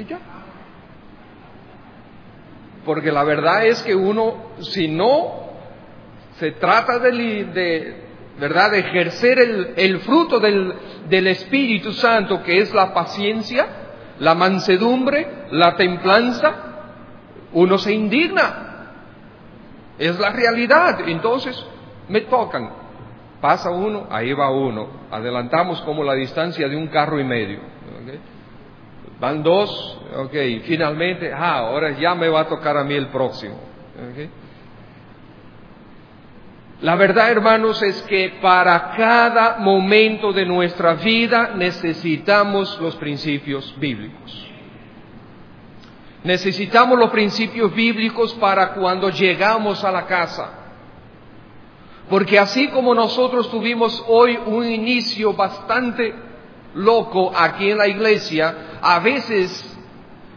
Y 0.00 0.04
ya. 0.06 0.18
Porque 2.86 3.12
la 3.12 3.22
verdad 3.24 3.66
es 3.66 3.82
que 3.82 3.94
uno, 3.94 4.52
si 4.60 4.88
no 4.88 5.50
se 6.38 6.52
trata 6.52 6.98
de, 6.98 7.96
¿verdad? 8.38 8.70
de 8.70 8.78
ejercer 8.78 9.38
el, 9.76 10.00
fruto 10.00 10.40
del, 10.40 10.72
del 11.10 11.26
Espíritu 11.26 11.92
Santo, 11.92 12.42
que 12.42 12.58
es 12.58 12.72
la 12.72 12.94
paciencia, 12.94 13.66
la 14.18 14.34
mansedumbre, 14.34 15.46
la 15.50 15.76
templanza, 15.76 16.54
uno 17.52 17.76
se 17.76 17.92
indigna. 17.92 18.66
Es 19.98 20.18
la 20.18 20.30
realidad. 20.30 21.00
Entonces, 21.06 21.62
me 22.08 22.22
tocan. 22.22 22.70
Pasa 23.42 23.68
uno, 23.70 24.06
ahí 24.10 24.32
va 24.32 24.50
uno. 24.50 24.88
Adelantamos 25.10 25.82
como 25.82 26.02
la 26.04 26.14
distancia 26.14 26.66
de 26.68 26.76
un 26.76 26.88
carro 26.88 27.20
y 27.20 27.24
medio. 27.24 27.60
Van 29.20 29.42
dos, 29.42 29.98
ok, 30.16 30.32
finalmente, 30.64 31.30
ah, 31.30 31.58
ahora 31.58 31.90
ya 31.90 32.14
me 32.14 32.28
va 32.28 32.40
a 32.40 32.48
tocar 32.48 32.78
a 32.78 32.84
mí 32.84 32.94
el 32.94 33.08
próximo. 33.08 33.60
La 36.80 36.96
verdad, 36.96 37.30
hermanos, 37.30 37.82
es 37.82 38.00
que 38.02 38.38
para 38.40 38.92
cada 38.92 39.58
momento 39.58 40.32
de 40.32 40.46
nuestra 40.46 40.94
vida 40.94 41.52
necesitamos 41.54 42.80
los 42.80 42.96
principios 42.96 43.74
bíblicos. 43.78 44.46
Necesitamos 46.24 46.98
los 46.98 47.10
principios 47.10 47.74
bíblicos 47.74 48.32
para 48.34 48.72
cuando 48.72 49.10
llegamos 49.10 49.84
a 49.84 49.92
la 49.92 50.06
casa. 50.06 50.50
Porque 52.08 52.38
así 52.38 52.68
como 52.68 52.94
nosotros 52.94 53.50
tuvimos 53.50 54.02
hoy 54.08 54.38
un 54.46 54.66
inicio 54.66 55.34
bastante 55.34 56.29
loco 56.74 57.32
aquí 57.36 57.70
en 57.70 57.78
la 57.78 57.88
iglesia, 57.88 58.78
a 58.80 58.98
veces 59.00 59.78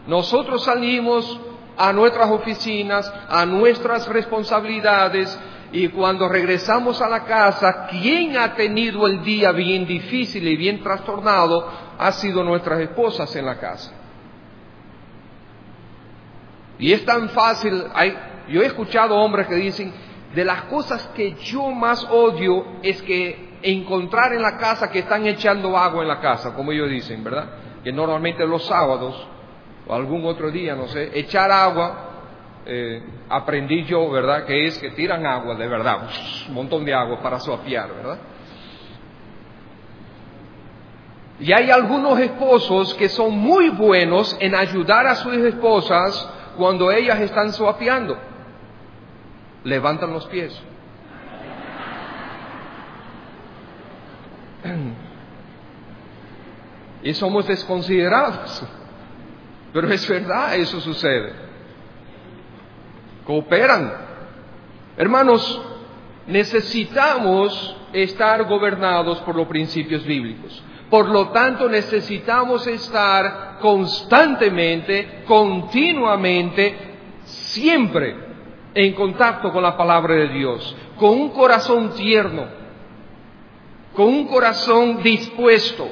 nosotros 0.07 0.63
salimos 0.63 1.39
a 1.77 1.93
nuestras 1.93 2.29
oficinas, 2.29 3.11
a 3.29 3.45
nuestras 3.45 4.07
responsabilidades, 4.07 5.39
y 5.71 5.87
cuando 5.87 6.29
regresamos 6.29 7.01
a 7.01 7.09
la 7.09 7.25
casa, 7.25 7.87
quien 7.87 8.37
ha 8.37 8.53
tenido 8.53 9.07
el 9.07 9.23
día 9.23 9.51
bien 9.51 9.87
difícil 9.87 10.47
y 10.47 10.55
bien 10.55 10.83
trastornado 10.83 11.67
ha 11.97 12.11
sido 12.11 12.43
nuestras 12.43 12.79
esposas 12.81 13.35
en 13.35 13.45
la 13.45 13.59
casa. 13.59 13.91
Y 16.77 16.91
es 16.93 17.03
tan 17.05 17.29
fácil, 17.29 17.85
hay, 17.95 18.15
yo 18.49 18.61
he 18.61 18.67
escuchado 18.67 19.15
hombres 19.15 19.47
que 19.47 19.55
dicen, 19.55 19.91
de 20.35 20.45
las 20.45 20.63
cosas 20.63 21.07
que 21.15 21.33
yo 21.35 21.71
más 21.71 22.03
odio 22.05 22.65
es 22.83 23.01
que 23.01 23.52
encontrar 23.63 24.33
en 24.33 24.41
la 24.41 24.57
casa 24.57 24.89
que 24.89 24.99
están 24.99 25.25
echando 25.25 25.77
agua 25.77 26.01
en 26.01 26.07
la 26.07 26.19
casa, 26.19 26.53
como 26.53 26.71
ellos 26.71 26.89
dicen, 26.89 27.23
¿verdad? 27.23 27.47
Que 27.83 27.91
normalmente 27.91 28.45
los 28.45 28.63
sábados 28.65 29.27
o 29.87 29.93
algún 29.93 30.25
otro 30.25 30.51
día, 30.51 30.75
no 30.75 30.87
sé, 30.87 31.17
echar 31.17 31.51
agua, 31.51 32.09
eh, 32.65 33.03
aprendí 33.29 33.83
yo, 33.85 34.09
¿verdad? 34.09 34.45
Que 34.45 34.65
es 34.65 34.77
que 34.77 34.91
tiran 34.91 35.25
agua, 35.25 35.55
de 35.55 35.67
verdad, 35.67 36.09
un 36.47 36.53
montón 36.53 36.85
de 36.85 36.93
agua 36.93 37.21
para 37.21 37.39
suapiar, 37.39 37.93
¿verdad? 37.93 38.19
Y 41.39 41.51
hay 41.51 41.71
algunos 41.71 42.19
esposos 42.19 42.93
que 42.93 43.09
son 43.09 43.37
muy 43.37 43.69
buenos 43.69 44.37
en 44.39 44.55
ayudar 44.55 45.07
a 45.07 45.15
sus 45.15 45.33
esposas 45.33 46.29
cuando 46.57 46.91
ellas 46.91 47.19
están 47.19 47.51
suapiando. 47.51 48.17
Levantan 49.63 50.13
los 50.13 50.25
pies. 50.27 50.61
Y 57.03 57.13
somos 57.13 57.47
desconsiderados. 57.47 58.63
Pero 59.73 59.91
es 59.91 60.07
verdad, 60.07 60.55
eso 60.55 60.79
sucede. 60.79 61.33
Cooperan. 63.25 63.93
Hermanos, 64.97 65.61
necesitamos 66.27 67.75
estar 67.91 68.43
gobernados 68.45 69.19
por 69.19 69.35
los 69.35 69.47
principios 69.47 70.05
bíblicos. 70.05 70.63
Por 70.89 71.09
lo 71.09 71.29
tanto, 71.29 71.67
necesitamos 71.67 72.67
estar 72.67 73.57
constantemente, 73.59 75.23
continuamente, 75.25 76.75
siempre 77.23 78.15
en 78.75 78.93
contacto 78.93 79.51
con 79.51 79.63
la 79.63 79.75
palabra 79.77 80.15
de 80.15 80.29
Dios, 80.29 80.75
con 80.97 81.11
un 81.11 81.29
corazón 81.29 81.93
tierno, 81.95 82.45
con 83.95 84.07
un 84.07 84.27
corazón 84.27 85.01
dispuesto, 85.01 85.89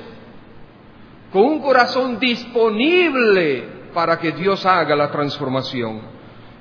con 1.31 1.43
un 1.43 1.59
corazón 1.61 2.19
disponible 2.19 3.81
para 3.93 4.19
que 4.19 4.31
Dios 4.31 4.65
haga 4.65 4.95
la 4.95 5.11
transformación. 5.11 6.01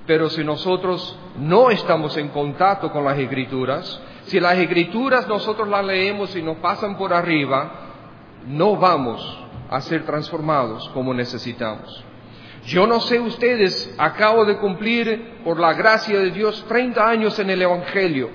Pero 0.06 0.28
si 0.28 0.42
nosotros 0.44 1.18
no 1.38 1.70
estamos 1.70 2.16
en 2.16 2.28
contacto 2.28 2.90
con 2.90 3.04
las 3.04 3.18
escrituras, 3.18 4.00
si 4.24 4.40
las 4.40 4.58
escrituras 4.58 5.26
nosotros 5.28 5.68
las 5.68 5.84
leemos 5.84 6.34
y 6.36 6.42
nos 6.42 6.56
pasan 6.58 6.96
por 6.96 7.12
arriba, 7.12 7.70
no 8.46 8.76
vamos 8.76 9.38
a 9.70 9.80
ser 9.80 10.04
transformados 10.04 10.88
como 10.90 11.14
necesitamos. 11.14 12.04
Yo 12.66 12.86
no 12.86 13.00
sé 13.00 13.18
ustedes, 13.18 13.94
acabo 13.98 14.44
de 14.44 14.58
cumplir, 14.58 15.40
por 15.44 15.58
la 15.58 15.72
gracia 15.72 16.18
de 16.18 16.30
Dios, 16.30 16.64
30 16.68 17.08
años 17.08 17.38
en 17.38 17.50
el 17.50 17.62
Evangelio, 17.62 18.30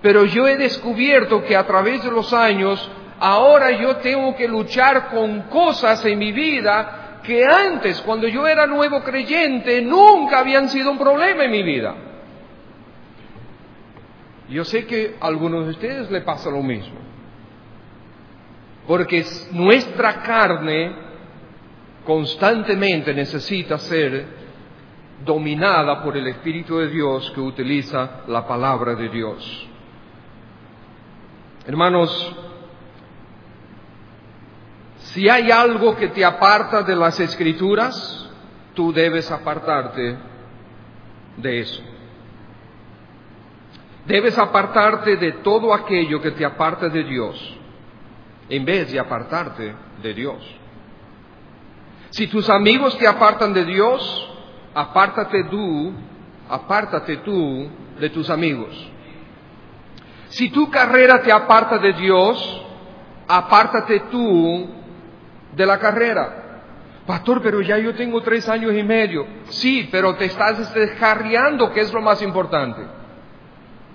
pero 0.00 0.24
yo 0.24 0.48
he 0.48 0.56
descubierto 0.56 1.44
que 1.44 1.56
a 1.56 1.66
través 1.66 2.02
de 2.02 2.10
los 2.10 2.32
años, 2.32 2.90
ahora 3.22 3.70
yo 3.70 3.98
tengo 3.98 4.34
que 4.34 4.48
luchar 4.48 5.08
con 5.10 5.42
cosas 5.42 6.04
en 6.04 6.18
mi 6.18 6.32
vida 6.32 7.20
que 7.22 7.44
antes, 7.44 8.00
cuando 8.00 8.26
yo 8.26 8.48
era 8.48 8.66
nuevo 8.66 9.00
creyente, 9.04 9.80
nunca 9.80 10.40
habían 10.40 10.68
sido 10.68 10.90
un 10.90 10.98
problema 10.98 11.44
en 11.44 11.50
mi 11.52 11.62
vida. 11.62 11.94
Yo 14.48 14.64
sé 14.64 14.86
que 14.86 15.16
a 15.20 15.28
algunos 15.28 15.66
de 15.66 15.70
ustedes 15.70 16.10
le 16.10 16.22
pasa 16.22 16.50
lo 16.50 16.64
mismo, 16.64 16.98
porque 18.88 19.24
nuestra 19.52 20.20
carne 20.22 20.92
constantemente 22.04 23.14
necesita 23.14 23.78
ser 23.78 24.26
dominada 25.24 26.02
por 26.02 26.16
el 26.16 26.26
Espíritu 26.26 26.78
de 26.78 26.88
Dios 26.88 27.30
que 27.30 27.40
utiliza 27.40 28.22
la 28.26 28.48
palabra 28.48 28.96
de 28.96 29.08
Dios. 29.08 29.68
Hermanos, 31.64 32.36
si 35.12 35.28
hay 35.28 35.50
algo 35.50 35.94
que 35.94 36.08
te 36.08 36.24
aparta 36.24 36.82
de 36.82 36.96
las 36.96 37.20
escrituras, 37.20 38.30
tú 38.74 38.92
debes 38.92 39.30
apartarte 39.30 40.16
de 41.36 41.60
eso. 41.60 41.82
Debes 44.06 44.38
apartarte 44.38 45.16
de 45.16 45.32
todo 45.44 45.74
aquello 45.74 46.20
que 46.20 46.30
te 46.30 46.44
aparta 46.46 46.88
de 46.88 47.04
Dios, 47.04 47.58
en 48.48 48.64
vez 48.64 48.90
de 48.90 48.98
apartarte 48.98 49.74
de 50.02 50.14
Dios. 50.14 50.56
Si 52.10 52.26
tus 52.28 52.48
amigos 52.48 52.96
te 52.96 53.06
apartan 53.06 53.52
de 53.52 53.66
Dios, 53.66 54.30
apártate 54.74 55.44
tú, 55.44 55.92
apártate 56.48 57.18
tú 57.18 57.68
de 58.00 58.08
tus 58.08 58.30
amigos. 58.30 58.90
Si 60.28 60.48
tu 60.48 60.70
carrera 60.70 61.20
te 61.20 61.30
aparta 61.30 61.76
de 61.76 61.92
Dios, 61.92 62.64
apártate 63.28 64.00
tú 64.10 64.81
de 65.52 65.66
la 65.66 65.78
carrera. 65.78 66.38
Pastor, 67.06 67.42
pero 67.42 67.60
ya 67.60 67.78
yo 67.78 67.94
tengo 67.94 68.20
tres 68.22 68.48
años 68.48 68.72
y 68.74 68.82
medio. 68.82 69.26
Sí, 69.48 69.88
pero 69.90 70.14
te 70.14 70.26
estás 70.26 70.72
descarriando, 70.72 71.72
que 71.72 71.80
es 71.80 71.92
lo 71.92 72.00
más 72.00 72.22
importante. 72.22 72.80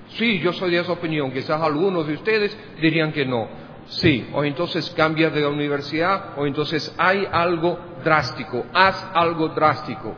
Sí, 0.09 0.39
yo 0.39 0.53
soy 0.53 0.71
de 0.71 0.79
esa 0.79 0.91
opinión. 0.91 1.31
Quizás 1.31 1.61
algunos 1.61 2.07
de 2.07 2.13
ustedes 2.13 2.57
dirían 2.81 3.11
que 3.11 3.25
no. 3.25 3.47
Sí, 3.87 4.29
o 4.33 4.43
entonces 4.43 4.89
cambias 4.91 5.33
de 5.33 5.45
universidad, 5.47 6.37
o 6.37 6.45
entonces 6.45 6.93
hay 6.97 7.25
algo 7.31 7.79
drástico, 8.03 8.65
haz 8.73 9.09
algo 9.13 9.49
drástico. 9.49 10.13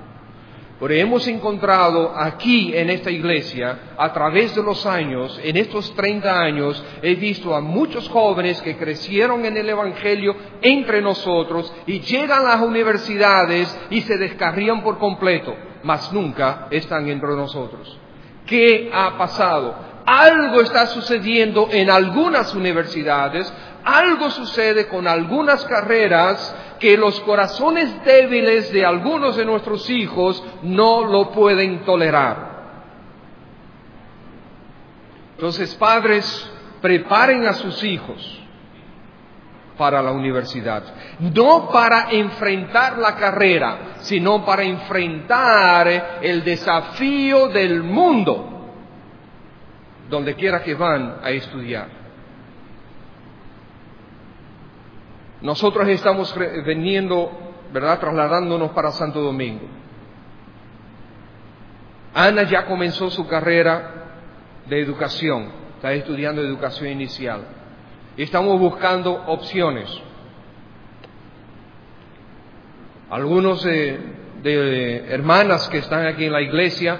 Pero 0.80 0.94
hemos 0.94 1.28
encontrado 1.28 2.14
aquí 2.16 2.72
en 2.74 2.90
esta 2.90 3.12
iglesia, 3.12 3.94
a 3.98 4.14
través 4.14 4.56
de 4.56 4.64
los 4.64 4.86
años, 4.86 5.38
en 5.44 5.58
estos 5.58 5.94
30 5.94 6.40
años, 6.40 6.82
he 7.02 7.16
visto 7.16 7.54
a 7.54 7.60
muchos 7.60 8.08
jóvenes 8.08 8.62
que 8.62 8.78
crecieron 8.78 9.44
en 9.44 9.58
el 9.58 9.68
Evangelio 9.68 10.36
entre 10.62 11.02
nosotros 11.02 11.74
y 11.86 12.00
llegan 12.00 12.46
a 12.46 12.56
las 12.56 12.62
universidades 12.62 13.78
y 13.90 14.02
se 14.02 14.18
descarrían 14.18 14.82
por 14.82 14.98
completo, 15.00 15.54
mas 15.84 16.14
nunca 16.14 16.68
están 16.72 17.10
entre 17.10 17.36
nosotros. 17.36 18.00
¿Qué 18.46 18.90
ha 18.94 19.18
pasado? 19.18 19.90
algo 20.10 20.62
está 20.62 20.88
sucediendo 20.88 21.70
en 21.72 21.92
algunas 21.92 22.56
universidades, 22.56 23.52
algo 23.84 24.30
sucede 24.30 24.88
con 24.88 25.08
algunas 25.08 25.64
carreras 25.66 26.56
que 26.80 26.98
los 26.98 27.20
corazones 27.22 28.04
débiles 28.04 28.72
de 28.72 28.86
algunos 28.86 29.36
de 29.36 29.46
nuestros 29.46 29.90
hijos 29.90 30.44
no 30.64 31.04
lo 31.06 31.32
pueden 31.32 31.84
tolerar. 31.86 32.50
Entonces, 35.36 35.74
padres, 35.76 36.52
preparen 36.82 37.46
a 37.46 37.54
sus 37.54 37.84
hijos 37.84 38.40
para 39.78 40.02
la 40.02 40.12
universidad, 40.12 40.84
no 41.20 41.70
para 41.70 42.12
enfrentar 42.12 42.98
la 42.98 43.16
carrera, 43.16 43.78
sino 44.00 44.46
para 44.46 44.64
enfrentar 44.64 46.20
el 46.22 46.44
desafío 46.44 47.48
del 47.48 47.84
mundo 47.84 48.50
donde 50.10 50.36
quiera 50.36 50.62
que 50.64 50.74
van 50.74 51.20
a 51.24 51.30
estudiar. 51.30 51.99
Nosotros 55.42 55.88
estamos 55.88 56.36
veniendo, 56.66 57.32
¿verdad?, 57.72 58.00
trasladándonos 58.00 58.72
para 58.72 58.92
Santo 58.92 59.22
Domingo. 59.22 59.66
Ana 62.14 62.44
ya 62.44 62.66
comenzó 62.66 63.10
su 63.10 63.28
carrera 63.28 63.94
de 64.68 64.82
educación, 64.82 65.50
está 65.76 65.94
estudiando 65.94 66.42
educación 66.42 66.90
inicial. 66.90 67.42
Estamos 68.18 68.60
buscando 68.60 69.14
opciones. 69.28 69.90
Algunos 73.10 73.64
de 73.64 75.06
hermanas 75.10 75.70
que 75.70 75.78
están 75.78 76.06
aquí 76.06 76.26
en 76.26 76.34
la 76.34 76.42
iglesia 76.42 77.00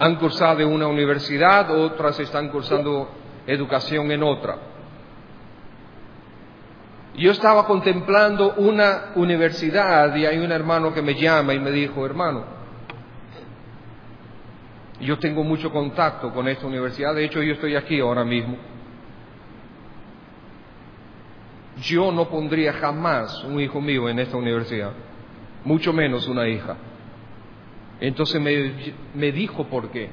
han 0.00 0.16
cursado 0.16 0.60
en 0.60 0.68
una 0.68 0.88
universidad, 0.88 1.70
otras 1.70 2.18
están 2.20 2.48
cursando 2.48 3.08
educación 3.46 4.10
en 4.10 4.22
otra. 4.22 4.58
Yo 7.18 7.32
estaba 7.32 7.66
contemplando 7.66 8.54
una 8.54 9.12
universidad 9.16 10.14
y 10.14 10.24
hay 10.24 10.38
un 10.38 10.52
hermano 10.52 10.94
que 10.94 11.02
me 11.02 11.14
llama 11.14 11.52
y 11.52 11.58
me 11.58 11.72
dijo, 11.72 12.06
hermano, 12.06 12.44
yo 15.00 15.18
tengo 15.18 15.42
mucho 15.42 15.72
contacto 15.72 16.32
con 16.32 16.46
esta 16.46 16.66
universidad, 16.66 17.14
de 17.14 17.24
hecho 17.24 17.42
yo 17.42 17.54
estoy 17.54 17.74
aquí 17.74 17.98
ahora 17.98 18.24
mismo. 18.24 18.56
Yo 21.82 22.12
no 22.12 22.28
pondría 22.28 22.72
jamás 22.74 23.42
un 23.44 23.60
hijo 23.60 23.80
mío 23.80 24.08
en 24.08 24.20
esta 24.20 24.36
universidad, 24.36 24.92
mucho 25.64 25.92
menos 25.92 26.28
una 26.28 26.46
hija. 26.46 26.76
Entonces 28.00 28.40
me, 28.40 29.32
dijo 29.32 29.64
por 29.64 29.90
qué. 29.90 30.08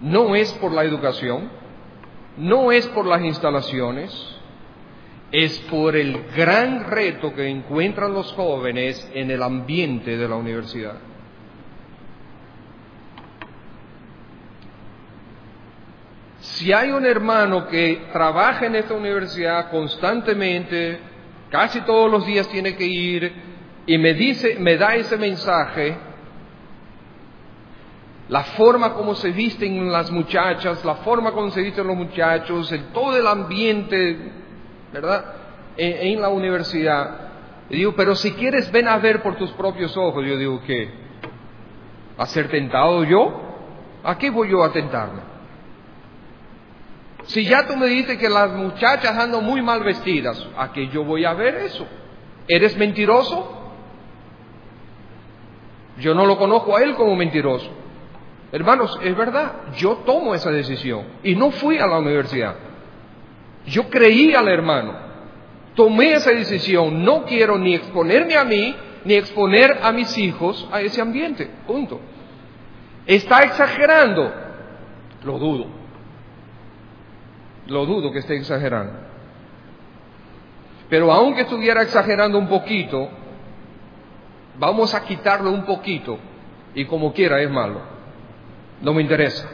No 0.00 0.34
es 0.34 0.50
por 0.54 0.72
la 0.72 0.84
educación, 0.84 1.50
no 2.38 2.72
es 2.72 2.86
por 2.88 3.06
las 3.06 3.22
instalaciones, 3.22 4.40
es 5.32 5.58
por 5.60 5.96
el 5.96 6.24
gran 6.36 6.90
reto 6.90 7.34
que 7.34 7.48
encuentran 7.48 8.12
los 8.12 8.30
jóvenes 8.34 9.10
en 9.14 9.30
el 9.30 9.42
ambiente 9.42 10.16
de 10.18 10.28
la 10.28 10.36
universidad. 10.36 10.96
Si 16.40 16.70
hay 16.72 16.90
un 16.90 17.06
hermano 17.06 17.66
que 17.66 18.08
trabaja 18.12 18.66
en 18.66 18.74
esta 18.76 18.94
universidad 18.94 19.70
constantemente, 19.70 21.00
casi 21.50 21.80
todos 21.80 22.10
los 22.10 22.26
días 22.26 22.46
tiene 22.48 22.76
que 22.76 22.84
ir, 22.84 23.32
y 23.86 23.96
me 23.96 24.12
dice, 24.12 24.56
me 24.58 24.76
da 24.76 24.94
ese 24.96 25.16
mensaje, 25.16 25.96
la 28.28 28.44
forma 28.44 28.92
como 28.92 29.14
se 29.14 29.30
visten 29.30 29.90
las 29.90 30.10
muchachas, 30.10 30.84
la 30.84 30.96
forma 30.96 31.32
como 31.32 31.50
se 31.50 31.62
visten 31.62 31.86
los 31.86 31.96
muchachos, 31.96 32.72
todo 32.92 33.16
el 33.16 33.26
ambiente, 33.26 34.41
¿verdad? 34.92 35.24
En, 35.76 36.20
la 36.20 36.28
universidad. 36.28 37.32
Y 37.70 37.76
digo, 37.76 37.94
pero 37.96 38.14
si 38.14 38.32
quieres 38.32 38.70
ven 38.70 38.88
a 38.88 38.98
ver 38.98 39.22
por 39.22 39.36
tus 39.36 39.50
propios 39.52 39.96
ojos. 39.96 40.24
Yo 40.26 40.36
digo, 40.36 40.62
¿qué? 40.66 40.90
¿A 42.18 42.26
ser 42.26 42.48
tentado 42.48 43.04
yo? 43.04 43.40
¿A 44.04 44.18
qué 44.18 44.30
voy 44.30 44.50
yo 44.50 44.62
a 44.62 44.72
tentarme? 44.72 45.22
Si 47.24 47.44
ya 47.44 47.66
tú 47.66 47.76
me 47.76 47.86
dices 47.86 48.18
que 48.18 48.28
las 48.28 48.52
muchachas 48.52 49.16
andan 49.16 49.44
muy 49.44 49.62
mal 49.62 49.82
vestidas, 49.82 50.44
¿a 50.56 50.72
qué 50.72 50.88
yo 50.88 51.04
voy 51.04 51.24
a 51.24 51.32
ver 51.34 51.54
eso? 51.54 51.86
¿Eres 52.48 52.76
mentiroso? 52.76 53.60
Yo 55.98 56.14
no 56.14 56.26
lo 56.26 56.36
conozco 56.36 56.76
a 56.76 56.82
él 56.82 56.94
como 56.96 57.14
mentiroso. 57.14 57.70
Hermanos, 58.50 58.98
es 59.02 59.16
verdad, 59.16 59.52
yo 59.76 59.98
tomo 60.04 60.34
esa 60.34 60.50
decisión 60.50 61.04
y 61.22 61.36
no 61.36 61.52
fui 61.52 61.78
a 61.78 61.86
la 61.86 61.98
universidad. 61.98 62.56
Yo 63.66 63.88
creí 63.88 64.34
al 64.34 64.48
hermano, 64.48 64.94
tomé 65.74 66.14
esa 66.14 66.30
decisión, 66.30 67.04
no 67.04 67.24
quiero 67.24 67.58
ni 67.58 67.74
exponerme 67.74 68.36
a 68.36 68.44
mí, 68.44 68.74
ni 69.04 69.14
exponer 69.14 69.78
a 69.82 69.92
mis 69.92 70.16
hijos 70.18 70.68
a 70.72 70.80
ese 70.80 71.00
ambiente, 71.00 71.48
punto. 71.66 72.00
¿Está 73.06 73.42
exagerando? 73.42 74.32
Lo 75.24 75.38
dudo. 75.38 75.66
Lo 77.66 77.86
dudo 77.86 78.12
que 78.12 78.18
esté 78.18 78.36
exagerando. 78.36 78.92
Pero 80.88 81.12
aunque 81.12 81.42
estuviera 81.42 81.82
exagerando 81.82 82.38
un 82.38 82.48
poquito, 82.48 83.08
vamos 84.58 84.94
a 84.94 85.04
quitarlo 85.04 85.50
un 85.50 85.64
poquito 85.64 86.18
y 86.74 86.84
como 86.84 87.12
quiera 87.12 87.40
es 87.40 87.50
malo 87.50 87.92
no 88.82 88.92
me 88.92 89.02
interesa. 89.02 89.48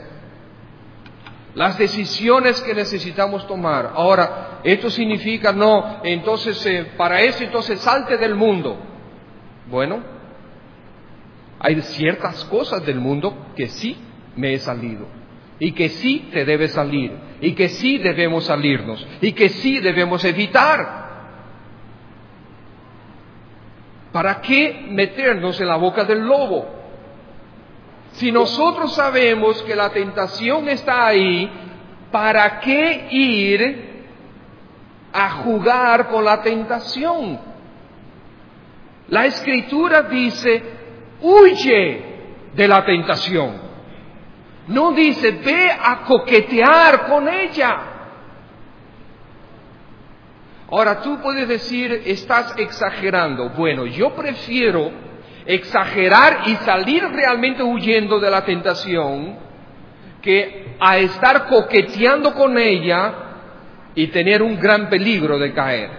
Las 1.55 1.79
decisiones 1.79 2.61
que 2.61 2.75
necesitamos 2.75 3.47
tomar. 3.47 3.93
Ahora, 3.95 4.61
esto 4.63 4.91
significa 4.91 5.53
no, 5.53 6.01
entonces 6.05 6.65
eh, 6.67 6.93
para 6.97 7.21
eso 7.23 7.43
entonces 7.43 7.81
salte 7.81 8.17
del 8.17 8.35
mundo. 8.35 8.79
Bueno, 9.69 10.03
hay 11.59 11.81
ciertas 11.83 12.45
cosas 12.45 12.85
del 12.87 13.01
mundo 13.01 13.53
que 13.57 13.67
sí 13.69 13.97
me 14.37 14.55
he 14.55 14.59
salido 14.59 15.07
y 15.59 15.73
que 15.73 15.89
sí 15.89 16.29
te 16.33 16.45
debe 16.45 16.69
salir 16.69 17.13
y 17.41 17.53
que 17.53 17.69
sí 17.69 17.99
debemos 17.99 18.45
salirnos 18.45 19.05
y 19.21 19.33
que 19.33 19.49
sí 19.49 19.79
debemos 19.81 20.25
evitar. 20.25 21.09
¿Para 24.13 24.41
qué 24.41 24.87
meternos 24.89 25.61
en 25.61 25.69
la 25.69 25.77
boca 25.77 26.05
del 26.05 26.21
lobo? 26.21 26.78
Si 28.19 28.33
nosotros 28.33 28.95
sabemos 28.95 29.63
que 29.63 29.77
la 29.77 29.91
tentación 29.91 30.69
está 30.69 31.07
ahí, 31.07 31.49
¿para 32.11 32.59
qué 32.59 33.07
ir 33.13 34.07
a 35.13 35.31
jugar 35.31 36.09
con 36.09 36.25
la 36.25 36.43
tentación? 36.43 37.39
La 39.07 39.25
escritura 39.25 40.03
dice, 40.03 40.63
huye 41.21 42.05
de 42.55 42.67
la 42.67 42.85
tentación. 42.85 43.69
No 44.67 44.91
dice, 44.91 45.31
ve 45.31 45.71
a 45.71 46.01
coquetear 46.01 47.07
con 47.07 47.29
ella. 47.29 47.79
Ahora 50.73 51.01
tú 51.03 51.21
puedes 51.21 51.47
decir, 51.47 52.03
estás 52.05 52.53
exagerando. 52.59 53.51
Bueno, 53.51 53.87
yo 53.87 54.13
prefiero 54.17 54.91
exagerar 55.49 56.43
y 56.45 56.57
salir 56.57 57.03
realmente 57.05 57.63
huyendo 57.63 58.21
de 58.21 58.31
la 58.31 58.45
tentación 58.45 59.39
que 60.21 60.77
a 60.79 60.99
estar 60.99 61.47
coqueteando 61.47 62.35
con 62.35 62.59
ella 62.59 63.15
y 63.95 64.09
tener 64.09 64.43
un 64.43 64.61
gran 64.61 64.91
peligro 64.91 65.39
de 65.39 65.55
caer. 65.55 65.91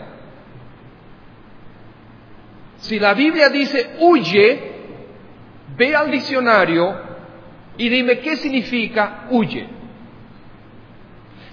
Si 2.77 2.99
la 2.99 3.15
Biblia 3.15 3.49
dice 3.49 3.95
huye, 3.99 4.71
ve 5.75 5.95
al 5.95 6.11
diccionario 6.11 6.95
y 7.75 7.89
dime 7.89 8.19
qué 8.19 8.35
significa 8.35 9.25
huye. 9.31 9.67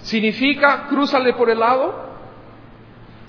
¿Significa 0.01 0.85
cruzale 0.87 1.33
por 1.33 1.49
el 1.49 1.59
lado? 1.59 2.05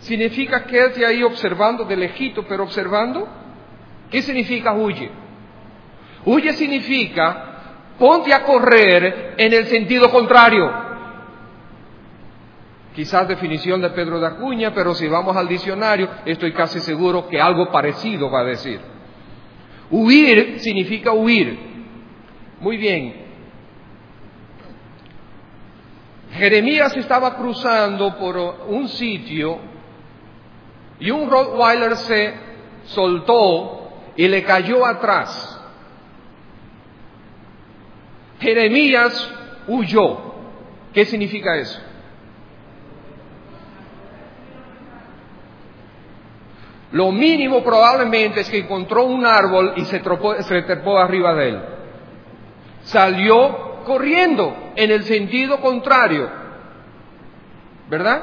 ¿Significa 0.01 0.65
quédate 0.65 1.07
ahí 1.07 1.23
observando 1.23 1.87
de 1.87 1.97
lejito, 1.97 2.45
pero 2.47 2.65
observando? 2.65 3.48
¿Qué 4.11 4.23
significa 4.23 4.73
huye? 4.73 5.11
Huye 6.25 6.53
significa 6.55 7.45
ponte 7.99 8.33
a 8.33 8.45
correr 8.45 9.35
en 9.37 9.53
el 9.53 9.67
sentido 9.67 10.11
contrario. 10.11 10.89
Quizás 12.95 13.29
definición 13.29 13.81
de 13.81 13.91
Pedro 13.91 14.19
de 14.19 14.27
Acuña, 14.27 14.73
pero 14.75 14.95
si 14.95 15.07
vamos 15.07 15.37
al 15.37 15.47
diccionario, 15.47 16.09
estoy 16.25 16.53
casi 16.53 16.81
seguro 16.81 17.29
que 17.29 17.41
algo 17.41 17.71
parecido 17.71 18.31
va 18.31 18.41
a 18.41 18.45
decir. 18.45 18.81
Huir 19.91 20.59
significa 20.61 21.13
huir. 21.13 21.59
Muy 22.61 22.77
bien. 22.77 23.29
Jeremías 26.33 26.97
estaba 26.97 27.37
cruzando 27.37 28.17
por 28.17 28.37
un 28.69 28.89
sitio 28.89 29.59
y 31.01 31.11
un 31.11 31.31
Rottweiler 31.31 31.97
se 31.97 32.35
soltó 32.85 33.88
y 34.19 34.27
le 34.27 34.43
cayó 34.43 34.85
atrás. 34.85 35.61
Jeremías 38.41 39.33
huyó. 39.69 40.19
¿Qué 40.93 41.05
significa 41.05 41.55
eso? 41.55 41.81
Lo 46.91 47.13
mínimo 47.13 47.63
probablemente 47.63 48.41
es 48.41 48.51
que 48.51 48.59
encontró 48.59 49.05
un 49.05 49.25
árbol 49.25 49.75
y 49.77 49.85
se, 49.85 50.03
se 50.43 50.63
trepó 50.63 50.99
arriba 50.99 51.35
de 51.35 51.49
él. 51.51 51.63
Salió 52.83 53.85
corriendo 53.85 54.73
en 54.75 54.91
el 54.91 55.05
sentido 55.05 55.61
contrario. 55.61 56.29
¿Verdad? 57.89 58.23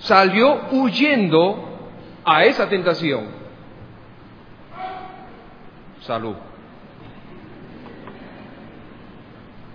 Salió 0.00 0.60
huyendo 0.72 1.78
a 2.22 2.44
esa 2.44 2.68
tentación 2.68 3.43
salud. 6.06 6.36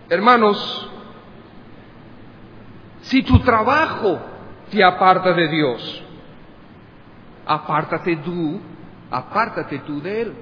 Hermanos, 0.09 0.89
si 3.01 3.21
tu 3.23 3.39
trabajo 3.39 4.19
te 4.71 4.83
aparta 4.83 5.33
de 5.33 5.47
Dios, 5.47 6.03
apártate 7.45 8.17
tú, 8.17 8.59
apártate 9.11 9.79
tú 9.79 10.01
de 10.01 10.21
Él. 10.21 10.33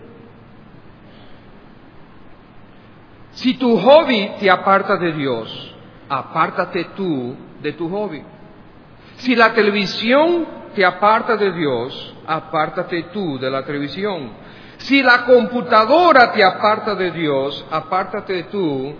Si 3.32 3.54
tu 3.56 3.78
hobby 3.78 4.32
te 4.39 4.50
aparta 4.50 4.97
de 4.97 5.13
Dios, 5.13 5.76
apártate 6.10 6.86
tú 6.95 7.36
de 7.62 7.73
tu 7.73 7.89
hobby. 7.89 8.23
Si 9.17 9.36
la 9.36 9.54
televisión 9.54 10.45
te 10.76 10.86
aparta 10.86 11.38
de 11.38 11.52
Dios, 11.52 12.15
apártate 12.26 13.04
tú 13.13 13.38
de 13.38 13.50
la 13.52 13.63
televisión. 13.63 14.32
Si 14.78 15.02
la 15.02 15.26
computadora 15.26 16.32
te 16.32 16.44
aparta 16.44 16.96
de 16.96 17.12
Dios, 17.12 17.66
apártate 17.72 18.44
tú 18.44 18.94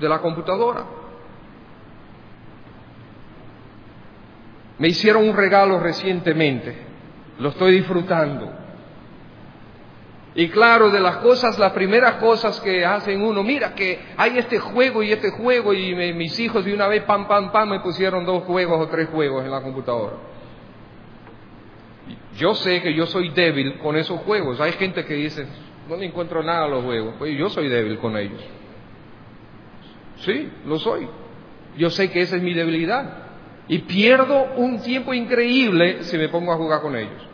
de 0.00 0.08
la 0.08 0.18
computadora. 0.18 0.84
Me 4.78 4.88
hicieron 4.88 5.28
un 5.28 5.34
regalo 5.34 5.78
recientemente, 5.80 6.76
lo 7.38 7.50
estoy 7.50 7.78
disfrutando. 7.78 8.52
Y 10.34 10.50
claro, 10.50 10.90
de 10.90 11.00
las 11.00 11.16
cosas, 11.18 11.58
las 11.58 11.72
primeras 11.72 12.16
cosas 12.16 12.60
que 12.60 12.84
hacen 12.84 13.22
uno, 13.22 13.42
mira 13.42 13.74
que 13.74 13.98
hay 14.18 14.36
este 14.36 14.58
juego 14.58 15.02
y 15.02 15.10
este 15.10 15.30
juego 15.30 15.72
y 15.72 15.94
mis 16.12 16.38
hijos 16.38 16.62
de 16.62 16.74
una 16.74 16.88
vez, 16.88 17.04
pam, 17.04 17.26
pam, 17.26 17.50
pam, 17.50 17.70
me 17.70 17.80
pusieron 17.80 18.26
dos 18.26 18.44
juegos 18.44 18.82
o 18.82 18.88
tres 18.88 19.08
juegos 19.08 19.46
en 19.46 19.50
la 19.50 19.62
computadora. 19.62 20.16
Yo 22.36 22.54
sé 22.54 22.82
que 22.82 22.92
yo 22.92 23.06
soy 23.06 23.30
débil 23.30 23.78
con 23.78 23.96
esos 23.96 24.20
juegos. 24.20 24.60
Hay 24.60 24.72
gente 24.72 25.04
que 25.04 25.14
dice, 25.14 25.46
no 25.88 25.96
le 25.96 26.06
encuentro 26.06 26.42
nada 26.42 26.64
a 26.64 26.68
los 26.68 26.84
juegos. 26.84 27.14
Pues 27.18 27.36
yo 27.36 27.48
soy 27.48 27.68
débil 27.68 27.98
con 27.98 28.16
ellos. 28.16 28.42
Sí, 30.18 30.50
lo 30.66 30.78
soy. 30.78 31.08
Yo 31.78 31.90
sé 31.90 32.10
que 32.10 32.20
esa 32.20 32.36
es 32.36 32.42
mi 32.42 32.52
debilidad. 32.52 33.24
Y 33.68 33.78
pierdo 33.80 34.54
un 34.56 34.82
tiempo 34.82 35.14
increíble 35.14 36.02
si 36.04 36.18
me 36.18 36.28
pongo 36.28 36.52
a 36.52 36.56
jugar 36.56 36.82
con 36.82 36.94
ellos. 36.94 37.26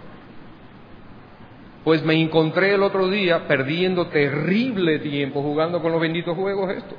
Pues 1.84 2.04
me 2.04 2.14
encontré 2.14 2.74
el 2.74 2.82
otro 2.84 3.08
día 3.08 3.48
perdiendo 3.48 4.06
terrible 4.06 5.00
tiempo 5.00 5.42
jugando 5.42 5.82
con 5.82 5.90
los 5.90 6.00
benditos 6.00 6.36
juegos 6.36 6.70
estos. 6.70 6.98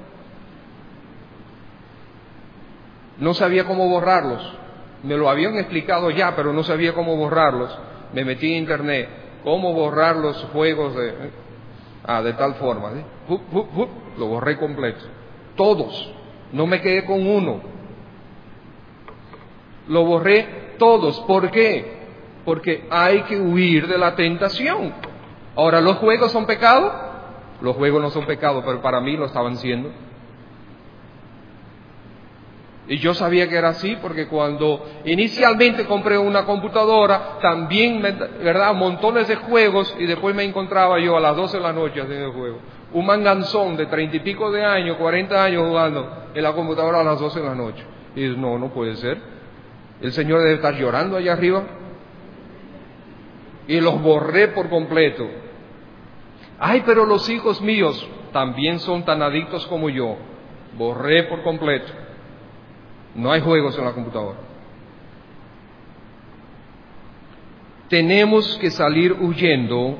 No 3.17 3.33
sabía 3.33 3.63
cómo 3.63 3.87
borrarlos. 3.87 4.57
Me 5.03 5.15
lo 5.15 5.29
habían 5.29 5.57
explicado 5.57 6.09
ya, 6.11 6.35
pero 6.35 6.51
no 6.51 6.63
sabía 6.63 6.93
cómo 6.93 7.15
borrarlos 7.15 7.77
me 8.13 8.23
metí 8.23 8.51
en 8.51 8.59
internet, 8.59 9.09
cómo 9.43 9.73
borrar 9.73 10.15
los 10.17 10.37
juegos 10.53 10.95
de, 10.95 11.13
ah, 12.05 12.21
de 12.21 12.33
tal 12.33 12.55
forma. 12.55 12.91
lo 14.17 14.25
borré 14.27 14.57
completo. 14.57 15.03
Todos. 15.55 16.13
No 16.51 16.67
me 16.67 16.81
quedé 16.81 17.05
con 17.05 17.25
uno. 17.25 17.61
Lo 19.87 20.05
borré 20.05 20.75
todos. 20.77 21.19
¿Por 21.21 21.49
qué? 21.51 22.03
Porque 22.45 22.87
hay 22.89 23.23
que 23.23 23.39
huir 23.39 23.87
de 23.87 23.97
la 23.97 24.15
tentación. 24.15 24.93
Ahora, 25.55 25.81
¿los 25.81 25.97
juegos 25.97 26.31
son 26.31 26.45
pecado? 26.45 26.91
Los 27.61 27.75
juegos 27.75 28.01
no 28.01 28.09
son 28.09 28.25
pecado, 28.25 28.63
pero 28.65 28.81
para 28.81 28.99
mí 28.99 29.15
lo 29.15 29.25
estaban 29.25 29.57
siendo. 29.57 29.89
Y 32.87 32.97
yo 32.97 33.13
sabía 33.13 33.47
que 33.47 33.55
era 33.55 33.69
así 33.69 33.97
porque 34.01 34.27
cuando 34.27 34.85
inicialmente 35.05 35.85
compré 35.85 36.17
una 36.17 36.43
computadora, 36.43 37.37
también, 37.41 38.01
¿verdad? 38.01 38.73
Montones 38.73 39.27
de 39.29 39.37
juegos 39.37 39.95
y 39.97 40.05
después 40.05 40.35
me 40.35 40.43
encontraba 40.43 40.99
yo 40.99 41.15
a 41.15 41.21
las 41.21 41.35
12 41.35 41.57
de 41.57 41.63
la 41.63 41.71
noche 41.71 42.01
haciendo 42.01 42.25
el 42.27 42.33
juego. 42.33 42.59
un 42.91 43.05
manganzón 43.05 43.77
de 43.77 43.85
treinta 43.85 44.17
y 44.17 44.19
pico 44.19 44.51
de 44.51 44.63
años, 44.63 44.97
cuarenta 44.97 45.43
años 45.43 45.67
jugando 45.67 46.27
en 46.33 46.43
la 46.43 46.51
computadora 46.53 46.99
a 46.99 47.03
las 47.03 47.19
doce 47.19 47.39
de 47.39 47.45
la 47.45 47.55
noche. 47.55 47.83
Y 48.15 48.27
no, 48.27 48.59
no 48.59 48.69
puede 48.73 48.95
ser. 48.97 49.17
El 50.01 50.11
Señor 50.11 50.41
debe 50.41 50.55
estar 50.55 50.75
llorando 50.75 51.17
allá 51.17 51.33
arriba. 51.33 51.63
Y 53.67 53.79
los 53.79 54.01
borré 54.01 54.49
por 54.49 54.69
completo. 54.69 55.25
Ay, 56.59 56.83
pero 56.85 57.05
los 57.05 57.29
hijos 57.29 57.61
míos 57.61 58.07
también 58.33 58.79
son 58.79 59.05
tan 59.05 59.21
adictos 59.21 59.65
como 59.67 59.89
yo. 59.89 60.17
Borré 60.77 61.23
por 61.23 61.43
completo. 61.43 62.02
No 63.15 63.31
hay 63.31 63.41
juegos 63.41 63.77
en 63.77 63.85
la 63.85 63.91
computadora. 63.91 64.39
Tenemos 67.89 68.57
que 68.57 68.71
salir 68.71 69.13
huyendo 69.13 69.97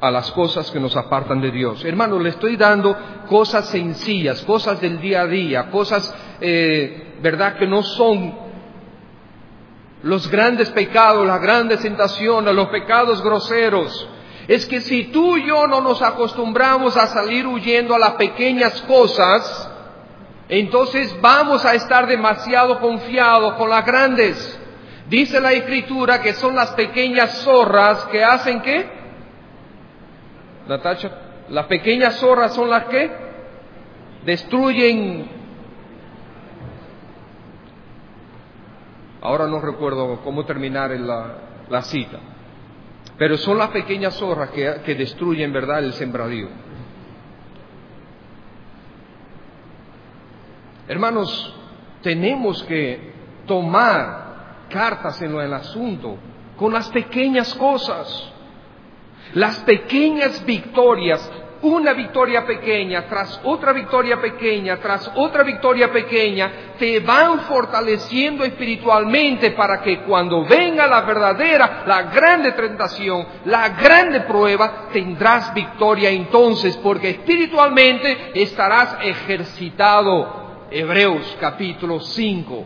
a 0.00 0.10
las 0.10 0.30
cosas 0.32 0.70
que 0.70 0.80
nos 0.80 0.96
apartan 0.96 1.40
de 1.40 1.50
Dios. 1.50 1.84
Hermano, 1.84 2.18
le 2.18 2.30
estoy 2.30 2.56
dando 2.56 2.96
cosas 3.28 3.68
sencillas, 3.68 4.42
cosas 4.42 4.80
del 4.80 5.00
día 5.00 5.22
a 5.22 5.26
día, 5.26 5.70
cosas, 5.70 6.14
eh, 6.40 7.14
¿verdad?, 7.22 7.56
que 7.56 7.66
no 7.66 7.82
son 7.82 8.34
los 10.02 10.28
grandes 10.28 10.70
pecados, 10.70 11.26
las 11.26 11.40
grandes 11.40 11.80
tentaciones, 11.80 12.52
los 12.52 12.68
pecados 12.68 13.22
groseros. 13.22 14.08
Es 14.48 14.66
que 14.66 14.80
si 14.80 15.04
tú 15.04 15.36
y 15.36 15.46
yo 15.46 15.68
no 15.68 15.80
nos 15.80 16.02
acostumbramos 16.02 16.96
a 16.96 17.06
salir 17.06 17.46
huyendo 17.46 17.94
a 17.94 17.98
las 17.98 18.14
pequeñas 18.14 18.82
cosas, 18.82 19.70
entonces 20.58 21.18
vamos 21.22 21.64
a 21.64 21.72
estar 21.72 22.06
demasiado 22.06 22.78
confiados 22.78 23.54
con 23.54 23.70
las 23.70 23.86
grandes. 23.86 24.60
Dice 25.08 25.40
la 25.40 25.52
escritura 25.52 26.20
que 26.20 26.34
son 26.34 26.54
las 26.54 26.72
pequeñas 26.72 27.38
zorras 27.38 28.04
que 28.08 28.22
hacen 28.22 28.60
qué? 28.60 28.86
Natacha, 30.68 31.10
las 31.48 31.64
pequeñas 31.66 32.16
zorras 32.16 32.54
son 32.54 32.68
las 32.68 32.84
que 32.84 33.10
destruyen. 34.26 35.26
Ahora 39.22 39.46
no 39.46 39.58
recuerdo 39.58 40.20
cómo 40.22 40.44
terminar 40.44 40.90
la, 40.90 41.34
la 41.70 41.80
cita, 41.80 42.18
pero 43.16 43.38
son 43.38 43.56
las 43.56 43.70
pequeñas 43.70 44.16
zorras 44.16 44.50
que, 44.50 44.82
que 44.84 44.94
destruyen, 44.96 45.50
¿verdad?, 45.50 45.78
el 45.78 45.94
sembradío. 45.94 46.48
Hermanos, 50.92 51.54
tenemos 52.02 52.62
que 52.64 53.14
tomar 53.46 54.66
cartas 54.68 55.22
en 55.22 55.34
el 55.34 55.54
asunto 55.54 56.18
con 56.58 56.70
las 56.70 56.90
pequeñas 56.90 57.54
cosas. 57.54 58.30
Las 59.32 59.56
pequeñas 59.60 60.44
victorias, 60.44 61.32
una 61.62 61.94
victoria 61.94 62.44
pequeña 62.44 63.06
tras 63.06 63.40
otra 63.42 63.72
victoria 63.72 64.20
pequeña, 64.20 64.76
tras 64.80 65.10
otra 65.14 65.42
victoria 65.44 65.90
pequeña, 65.90 66.74
te 66.78 67.00
van 67.00 67.40
fortaleciendo 67.40 68.44
espiritualmente 68.44 69.52
para 69.52 69.80
que 69.80 70.00
cuando 70.00 70.44
venga 70.44 70.86
la 70.86 71.00
verdadera, 71.00 71.84
la 71.86 72.02
grande 72.02 72.52
tentación, 72.52 73.26
la 73.46 73.70
grande 73.70 74.20
prueba, 74.20 74.88
tendrás 74.92 75.54
victoria 75.54 76.10
entonces, 76.10 76.76
porque 76.76 77.08
espiritualmente 77.08 78.32
estarás 78.34 78.98
ejercitado. 79.00 80.41
Hebreos 80.72 81.36
capítulo 81.38 82.00
5. 82.00 82.64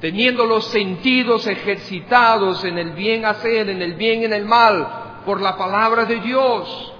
Teniendo 0.00 0.44
los 0.44 0.66
sentidos 0.66 1.46
ejercitados 1.46 2.62
en 2.64 2.76
el 2.76 2.90
bien 2.90 3.24
hacer, 3.24 3.70
en 3.70 3.80
el 3.80 3.94
bien 3.94 4.20
y 4.20 4.24
en 4.26 4.34
el 4.34 4.44
mal, 4.44 5.22
por 5.24 5.40
la 5.40 5.56
palabra 5.56 6.04
de 6.04 6.20
Dios. 6.20 6.92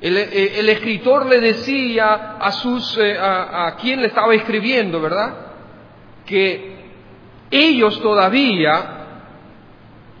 El, 0.00 0.16
eh, 0.16 0.58
el 0.58 0.68
escritor 0.70 1.26
le 1.26 1.40
decía 1.40 2.36
a 2.40 2.50
sus, 2.52 2.96
eh, 2.96 3.18
a, 3.18 3.66
a 3.66 3.76
quien 3.76 4.00
le 4.00 4.08
estaba 4.08 4.34
escribiendo, 4.34 5.00
¿verdad? 5.00 5.34
Que 6.24 6.76
ellos 7.50 8.00
todavía 8.00 8.98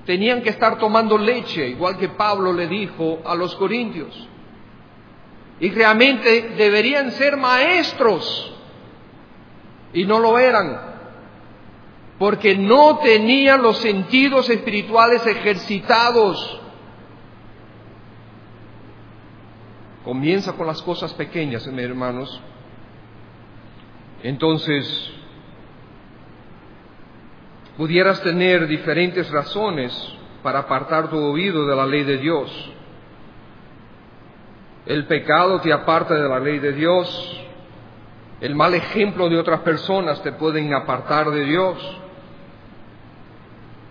tenían 0.04 0.42
que 0.42 0.50
estar 0.50 0.78
tomando 0.78 1.16
leche, 1.16 1.68
igual 1.68 1.96
que 1.96 2.10
Pablo 2.10 2.52
le 2.52 2.68
dijo 2.68 3.22
a 3.24 3.34
los 3.34 3.56
corintios 3.56 4.28
y 5.62 5.70
realmente 5.70 6.54
deberían 6.56 7.12
ser 7.12 7.36
maestros 7.36 8.52
y 9.92 10.04
no 10.04 10.18
lo 10.18 10.36
eran, 10.36 10.76
porque 12.18 12.56
no 12.56 12.98
tenían 12.98 13.62
los 13.62 13.78
sentidos 13.78 14.50
espirituales 14.50 15.24
ejercitados. 15.24 16.60
Comienza 20.04 20.52
con 20.54 20.66
las 20.66 20.82
cosas 20.82 21.14
pequeñas, 21.14 21.64
hermanos. 21.64 22.40
Entonces, 24.24 25.12
pudieras 27.76 28.20
tener 28.22 28.66
diferentes 28.66 29.30
razones 29.30 29.92
para 30.42 30.58
apartar 30.58 31.08
tu 31.08 31.18
oído 31.18 31.64
de 31.66 31.76
la 31.76 31.86
ley 31.86 32.02
de 32.02 32.18
Dios. 32.18 32.72
El 34.86 35.06
pecado 35.06 35.60
te 35.60 35.72
aparta 35.72 36.14
de 36.14 36.28
la 36.28 36.40
ley 36.40 36.58
de 36.58 36.72
Dios. 36.72 37.40
El 38.40 38.54
mal 38.56 38.74
ejemplo 38.74 39.28
de 39.28 39.38
otras 39.38 39.60
personas 39.60 40.20
te 40.22 40.32
pueden 40.32 40.74
apartar 40.74 41.30
de 41.30 41.44
Dios. 41.44 42.00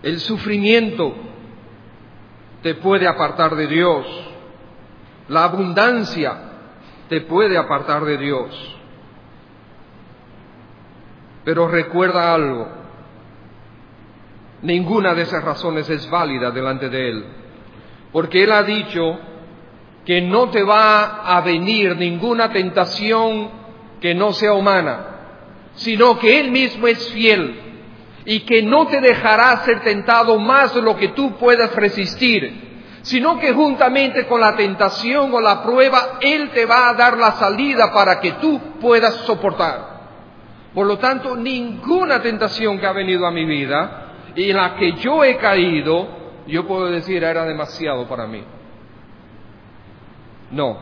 El 0.02 0.20
sufrimiento 0.20 1.14
te 2.62 2.74
puede 2.74 3.06
apartar 3.06 3.56
de 3.56 3.66
Dios. 3.66 4.06
La 5.28 5.44
abundancia 5.44 6.34
te 7.08 7.22
puede 7.22 7.56
apartar 7.56 8.04
de 8.04 8.18
Dios. 8.18 8.76
Pero 11.44 11.68
recuerda 11.68 12.34
algo, 12.34 12.68
ninguna 14.62 15.14
de 15.14 15.22
esas 15.22 15.42
razones 15.42 15.88
es 15.90 16.08
válida 16.08 16.50
delante 16.50 16.88
de 16.88 17.08
Él, 17.08 17.24
porque 18.12 18.44
Él 18.44 18.52
ha 18.52 18.62
dicho 18.62 19.18
que 20.04 20.20
no 20.20 20.50
te 20.50 20.62
va 20.62 21.22
a 21.24 21.40
venir 21.42 21.96
ninguna 21.96 22.52
tentación 22.52 23.50
que 24.00 24.14
no 24.14 24.32
sea 24.32 24.52
humana, 24.54 25.06
sino 25.74 26.18
que 26.18 26.40
Él 26.40 26.50
mismo 26.50 26.88
es 26.88 27.12
fiel 27.12 27.60
y 28.24 28.40
que 28.40 28.62
no 28.62 28.86
te 28.86 29.00
dejará 29.00 29.58
ser 29.58 29.80
tentado 29.80 30.38
más 30.38 30.74
de 30.74 30.82
lo 30.82 30.96
que 30.96 31.08
tú 31.08 31.36
puedas 31.36 31.74
resistir, 31.74 32.70
sino 33.02 33.38
que 33.38 33.52
juntamente 33.52 34.26
con 34.26 34.40
la 34.40 34.56
tentación 34.56 35.32
o 35.32 35.40
la 35.40 35.62
prueba, 35.62 36.18
Él 36.20 36.50
te 36.50 36.66
va 36.66 36.88
a 36.88 36.94
dar 36.94 37.16
la 37.16 37.32
salida 37.32 37.92
para 37.92 38.20
que 38.20 38.32
tú 38.32 38.60
puedas 38.80 39.14
soportar. 39.26 39.92
Por 40.74 40.86
lo 40.86 40.98
tanto, 40.98 41.36
ninguna 41.36 42.22
tentación 42.22 42.78
que 42.78 42.86
ha 42.86 42.92
venido 42.92 43.26
a 43.26 43.30
mi 43.30 43.44
vida 43.44 44.32
y 44.34 44.50
en 44.50 44.56
la 44.56 44.74
que 44.76 44.92
yo 44.94 45.22
he 45.22 45.36
caído, 45.36 46.08
yo 46.46 46.66
puedo 46.66 46.86
decir 46.86 47.22
era 47.22 47.44
demasiado 47.44 48.08
para 48.08 48.26
mí. 48.26 48.42
No, 50.52 50.78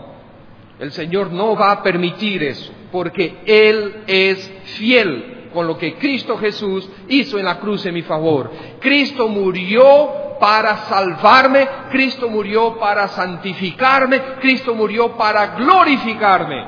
el 0.79 0.93
Señor 0.93 1.31
no 1.31 1.57
va 1.57 1.73
a 1.73 1.83
permitir 1.83 2.43
eso, 2.43 2.73
porque 2.91 3.39
Él 3.47 4.03
es 4.07 4.51
fiel 4.77 5.49
con 5.53 5.67
lo 5.67 5.77
que 5.77 5.95
Cristo 5.95 6.37
Jesús 6.39 6.89
hizo 7.09 7.39
en 7.39 7.45
la 7.45 7.59
cruz 7.59 7.85
en 7.87 7.95
mi 7.95 8.03
favor. 8.03 8.51
Cristo 8.81 9.29
murió 9.29 10.37
para 10.41 10.77
salvarme, 10.89 11.69
Cristo 11.91 12.29
murió 12.29 12.79
para 12.79 13.09
santificarme, 13.09 14.21
Cristo 14.41 14.75
murió 14.75 15.17
para 15.17 15.57
glorificarme. 15.57 16.65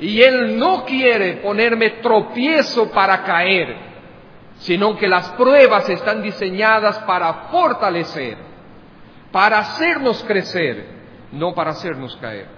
Y 0.00 0.20
Él 0.20 0.58
no 0.58 0.84
quiere 0.84 1.34
ponerme 1.34 1.90
tropiezo 2.02 2.90
para 2.90 3.22
caer, 3.22 3.76
sino 4.58 4.96
que 4.96 5.08
las 5.08 5.30
pruebas 5.30 5.88
están 5.88 6.22
diseñadas 6.22 6.98
para 7.00 7.32
fortalecer, 7.50 8.36
para 9.30 9.58
hacernos 9.58 10.22
crecer, 10.24 10.95
no 11.36 11.54
para 11.54 11.70
hacernos 11.70 12.16
caer. 12.16 12.48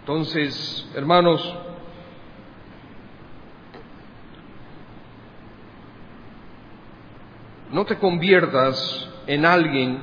Entonces, 0.00 0.90
hermanos, 0.94 1.56
no 7.70 7.84
te 7.84 7.96
conviertas 7.98 9.10
en 9.26 9.44
alguien 9.44 10.00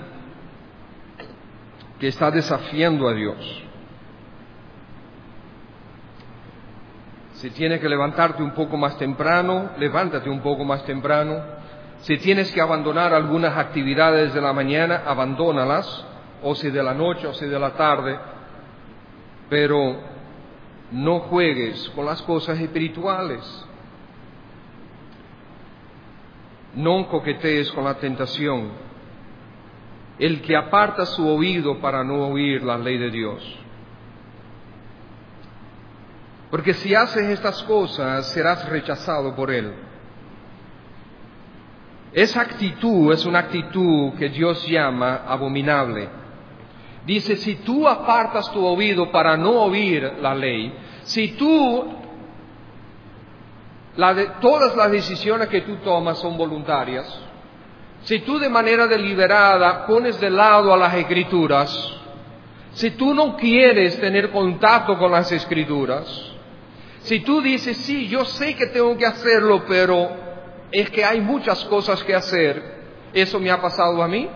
que 2.00 2.08
está 2.08 2.30
desafiando 2.30 3.08
a 3.08 3.14
Dios. 3.14 3.64
Si 7.34 7.50
tienes 7.52 7.80
que 7.80 7.90
levantarte 7.90 8.42
un 8.44 8.52
poco 8.52 8.78
más 8.78 8.98
temprano, 8.98 9.72
levántate 9.78 10.30
un 10.30 10.42
poco 10.42 10.64
más 10.64 10.84
temprano. 10.86 11.44
Si 12.02 12.18
tienes 12.18 12.52
que 12.52 12.62
abandonar 12.62 13.14
algunas 13.14 13.58
actividades 13.58 14.34
de 14.34 14.42
la 14.42 14.54
mañana, 14.54 15.04
abandónalas, 15.06 16.06
o 16.44 16.56
si 16.56 16.70
de 16.70 16.84
la 16.84 16.94
noche 16.94 17.28
o 17.28 17.34
si 17.34 17.46
de 17.46 17.60
la 17.60 17.72
tarde, 17.74 18.18
pero 19.50 19.98
no 20.92 21.20
juegues 21.22 21.90
con 21.96 22.06
las 22.06 22.22
cosas 22.22 22.60
espirituales. 22.60 23.66
No 26.76 27.08
coquetees 27.08 27.72
con 27.72 27.84
la 27.86 27.96
tentación. 27.96 28.86
el 30.18 30.42
que 30.42 30.56
aparta 30.56 31.06
su 31.06 31.28
oído 31.28 31.80
para 31.80 32.04
no 32.04 32.28
oír 32.28 32.64
la 32.64 32.78
ley 32.78 32.98
de 32.98 33.12
Dios. 33.12 33.60
Porque 36.50 36.74
si 36.74 36.96
haces 36.96 37.28
estas 37.30 37.62
cosas 37.64 38.32
serás 38.32 38.68
rechazado 38.70 39.36
por 39.36 39.52
Él. 39.52 39.74
Esa 42.14 42.42
actitud 42.42 43.12
es 43.12 43.26
una 43.26 43.40
actitud 43.40 44.14
que 44.18 44.30
Dios 44.30 44.66
llama 44.68 45.24
abominable. 45.28 46.08
Dice, 47.06 47.36
si 47.36 47.56
tú 47.58 47.88
apartas 47.88 48.52
tu 48.52 48.66
oído 48.66 49.12
para 49.12 49.38
no 49.38 49.52
oír 49.52 50.14
la 50.22 50.34
ley, 50.34 50.74
si 51.04 51.30
tú, 51.30 51.86
todas 54.42 54.76
las 54.76 54.92
decisiones 54.92 55.48
que 55.50 55.62
tú 55.62 55.78
tomas 55.78 56.18
son 56.18 56.36
voluntarias, 56.36 57.22
si 58.02 58.20
tú 58.20 58.40
de 58.40 58.50
manera 58.50 58.88
deliberada 58.88 59.86
pones 59.86 60.20
de 60.20 60.32
lado 60.32 60.74
a 60.74 60.78
las 60.78 60.96
escrituras, 60.96 61.94
si 62.74 62.92
tú 62.92 63.14
no 63.14 63.38
quieres 63.38 64.00
tener 64.00 64.32
contacto 64.32 64.98
con 64.98 65.12
las 65.12 65.32
escrituras, 65.32 66.06
si 67.00 67.20
tú 67.20 67.40
dices, 67.40 67.78
sí, 67.78 68.08
yo 68.08 68.26
sé 68.26 68.56
que 68.56 68.66
tengo 68.68 68.98
que 68.98 69.06
hacerlo, 69.06 69.64
pero 69.68 70.10
es 70.72 70.90
que 70.90 71.06
hay 71.06 71.22
muchas 71.22 71.64
cosas 71.66 72.04
que 72.04 72.16
hacer, 72.16 72.64
eso 73.14 73.40
me 73.40 73.52
ha 73.52 73.62
pasado 73.62 74.02
a 74.02 74.08
mí 74.08 74.28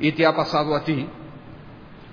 y 0.00 0.10
te 0.12 0.24
ha 0.24 0.34
pasado 0.34 0.74
a 0.74 0.82
ti. 0.82 1.06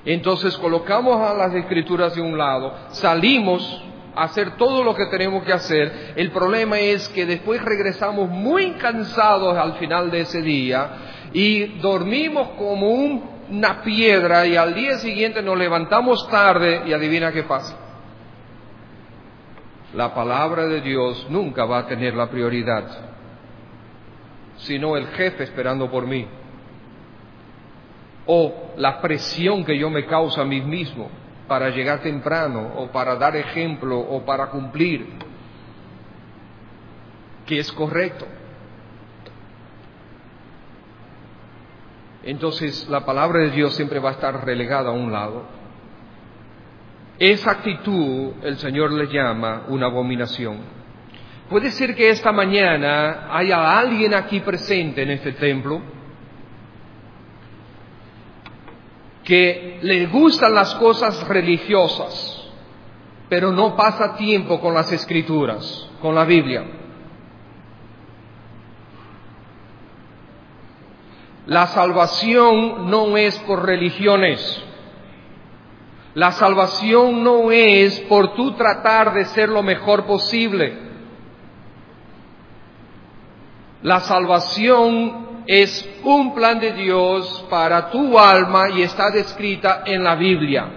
Entonces 0.06 0.58
colocamos 0.58 1.22
a 1.22 1.34
las 1.34 1.54
escrituras 1.54 2.16
de 2.16 2.22
un 2.22 2.38
lado, 2.38 2.74
salimos 2.90 3.84
a 4.16 4.24
hacer 4.24 4.58
todo 4.58 4.84
lo 4.84 4.96
que 4.96 5.06
tenemos 5.06 5.44
que 5.44 5.54
hacer. 5.54 6.14
El 6.16 6.32
problema 6.32 6.80
es 6.80 7.08
que 7.10 7.26
después 7.26 7.62
regresamos 7.62 8.30
muy 8.30 8.72
cansados 8.72 9.56
al 9.58 9.74
final 9.76 10.10
de 10.10 10.22
ese 10.22 10.42
día 10.42 10.90
y 11.34 11.80
dormimos 11.80 12.50
como 12.58 12.90
una 12.90 13.82
piedra 13.84 14.46
y 14.48 14.56
al 14.56 14.74
día 14.74 14.98
siguiente 14.98 15.42
nos 15.42 15.58
levantamos 15.58 16.28
tarde 16.30 16.84
y 16.88 16.94
adivina 16.94 17.32
qué 17.32 17.44
pasa. 17.44 17.78
La 19.94 20.16
palabra 20.16 20.68
de 20.68 20.82
Dios 20.82 21.28
nunca 21.30 21.66
va 21.66 21.80
a 21.80 21.88
tener 21.88 22.16
la 22.16 22.30
prioridad, 22.30 22.86
sino 24.58 24.96
el 24.96 25.08
jefe 25.08 25.44
esperando 25.44 25.92
por 25.92 26.08
mí 26.08 26.28
o 28.26 28.74
la 28.78 29.02
presión 29.02 29.64
que 29.64 29.78
yo 29.78 29.90
me 29.90 30.06
causa 30.06 30.42
a 30.42 30.46
mí 30.46 30.62
mismo 30.62 31.10
para 31.48 31.70
llegar 31.70 32.02
temprano 32.02 32.74
o 32.78 32.88
para 32.92 33.16
dar 33.16 33.36
ejemplo 33.36 34.00
o 34.00 34.24
para 34.24 34.48
cumplir, 34.48 35.06
que 37.46 37.60
es 37.60 37.72
correcto. 37.72 38.26
Entonces 42.24 42.88
la 42.88 43.04
palabra 43.04 43.40
de 43.40 43.50
Dios 43.52 43.74
siempre 43.76 44.00
va 44.00 44.10
a 44.10 44.14
estar 44.14 44.46
relegada 44.46 44.90
a 44.90 44.94
un 44.94 45.12
lado. 45.12 45.44
Esa 47.18 47.52
actitud 47.52 48.34
el 48.44 48.58
Señor 48.58 48.92
le 48.92 49.08
llama 49.08 49.64
una 49.68 49.88
abominación. 49.88 50.58
Puede 51.50 51.72
ser 51.72 51.96
que 51.96 52.10
esta 52.10 52.32
mañana 52.32 53.28
haya 53.36 53.78
alguien 53.78 54.14
aquí 54.14 54.40
presente 54.40 55.04
en 55.04 55.12
este 55.12 55.34
templo 55.34 55.82
que 59.32 59.80
le 59.82 60.08
gustan 60.08 60.54
las 60.54 60.76
cosas 60.76 61.26
religiosas, 61.26 62.52
pero 63.30 63.50
no 63.54 63.78
pasa 63.78 64.18
tiempo 64.18 64.60
con 64.60 64.74
las 64.74 64.92
escrituras, 64.92 65.88
con 66.02 66.14
la 66.14 66.26
Biblia. 66.26 66.66
La 71.46 71.68
salvación 71.68 72.92
no 72.92 73.16
es 73.16 73.40
por 73.48 73.66
religiones. 73.66 74.66
La 76.14 76.34
salvación 76.34 77.24
no 77.24 77.54
es 77.54 78.02
por 78.02 78.34
tú 78.34 78.52
tratar 78.56 79.14
de 79.14 79.24
ser 79.24 79.48
lo 79.48 79.64
mejor 79.64 80.06
posible. 80.08 80.78
La 83.82 84.02
salvación 84.02 85.31
es 85.48 85.88
un 86.04 86.34
plan 86.34 86.60
de 86.60 86.74
Dios 86.74 87.46
para 87.50 87.90
tu 87.90 88.18
alma 88.18 88.70
y 88.70 88.82
está 88.82 89.10
descrita 89.10 89.84
en 89.86 90.04
la 90.04 90.16
Biblia. 90.16 90.68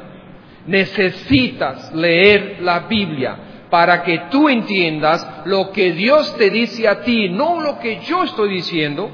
Necesitas 0.66 1.92
leer 1.94 2.58
la 2.60 2.80
Biblia 2.80 3.36
para 3.70 4.02
que 4.02 4.26
tú 4.30 4.48
entiendas 4.48 5.26
lo 5.44 5.72
que 5.72 5.92
Dios 5.92 6.36
te 6.36 6.50
dice 6.50 6.88
a 6.88 7.02
ti, 7.02 7.28
no 7.28 7.60
lo 7.60 7.78
que 7.78 8.00
yo 8.00 8.22
estoy 8.22 8.50
diciendo, 8.50 9.10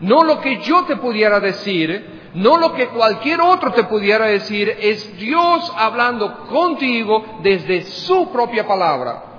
no 0.00 0.22
lo 0.24 0.40
que 0.40 0.60
yo 0.60 0.84
te 0.84 0.96
pudiera 0.96 1.40
decir, 1.40 2.20
no 2.34 2.58
lo 2.58 2.74
que 2.74 2.88
cualquier 2.88 3.40
otro 3.40 3.72
te 3.72 3.84
pudiera 3.84 4.26
decir, 4.26 4.72
es 4.80 5.18
Dios 5.18 5.72
hablando 5.76 6.46
contigo 6.46 7.40
desde 7.42 7.82
su 7.82 8.30
propia 8.30 8.66
palabra 8.66 9.29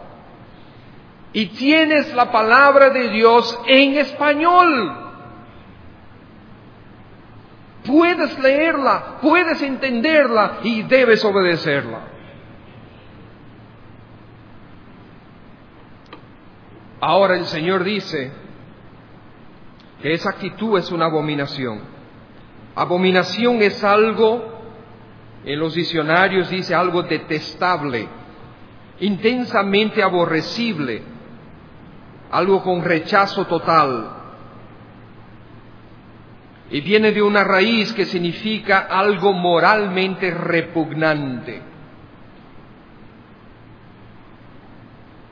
y 1.34 1.48
tienes 1.48 2.14
la 2.14 2.32
palabra 2.32 2.90
de 2.90 3.10
Dios 3.10 3.60
en 3.68 3.98
español. 3.98 4.98
Puedes 7.86 8.38
leerla, 8.40 9.18
puedes 9.22 9.62
entenderla 9.62 10.60
y 10.64 10.84
debes 10.84 11.24
obedecerla. 11.26 12.12
Ahora 17.00 17.36
el 17.36 17.46
Señor 17.46 17.84
dice 17.84 18.32
que 20.02 20.14
esa 20.14 20.30
actitud 20.30 20.78
es 20.78 20.92
una 20.92 21.06
abominación. 21.06 21.82
Abominación 22.76 23.62
es 23.64 23.84
algo, 23.84 24.62
en 25.44 25.60
los 25.60 25.74
diccionarios 25.74 26.50
dice 26.50 26.76
algo 26.76 27.02
detestable, 27.02 28.08
intensamente 29.00 30.04
aborrecible, 30.04 31.02
algo 32.32 32.64
con 32.64 32.84
rechazo 32.84 33.46
total. 33.46 34.18
Y 36.70 36.80
viene 36.82 37.12
de 37.12 37.22
una 37.22 37.44
raíz 37.44 37.92
que 37.94 38.06
significa 38.06 38.88
algo 38.90 39.34
moralmente 39.34 40.32
repugnante. 40.32 41.62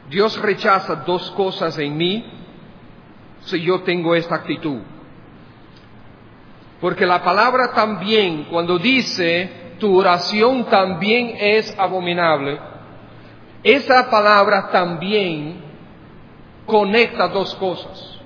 Dios 0.10 0.42
rechaza 0.42 0.96
dos 0.96 1.32
cosas 1.32 1.78
en 1.78 1.96
mí 1.96 2.26
si 3.42 3.62
yo 3.62 3.82
tengo 3.84 4.16
esta 4.16 4.36
actitud. 4.36 4.82
Porque 6.82 7.06
la 7.06 7.24
palabra 7.24 7.72
también, 7.74 8.46
cuando 8.46 8.78
dice 8.78 9.76
tu 9.80 9.98
oración 9.98 10.66
también 10.66 11.36
es 11.40 11.74
abominable, 11.78 12.60
esa 13.64 14.10
palabra 14.10 14.70
también 14.72 15.69
conecta 16.70 17.28
dos 17.28 17.54
cosas. 17.56 18.20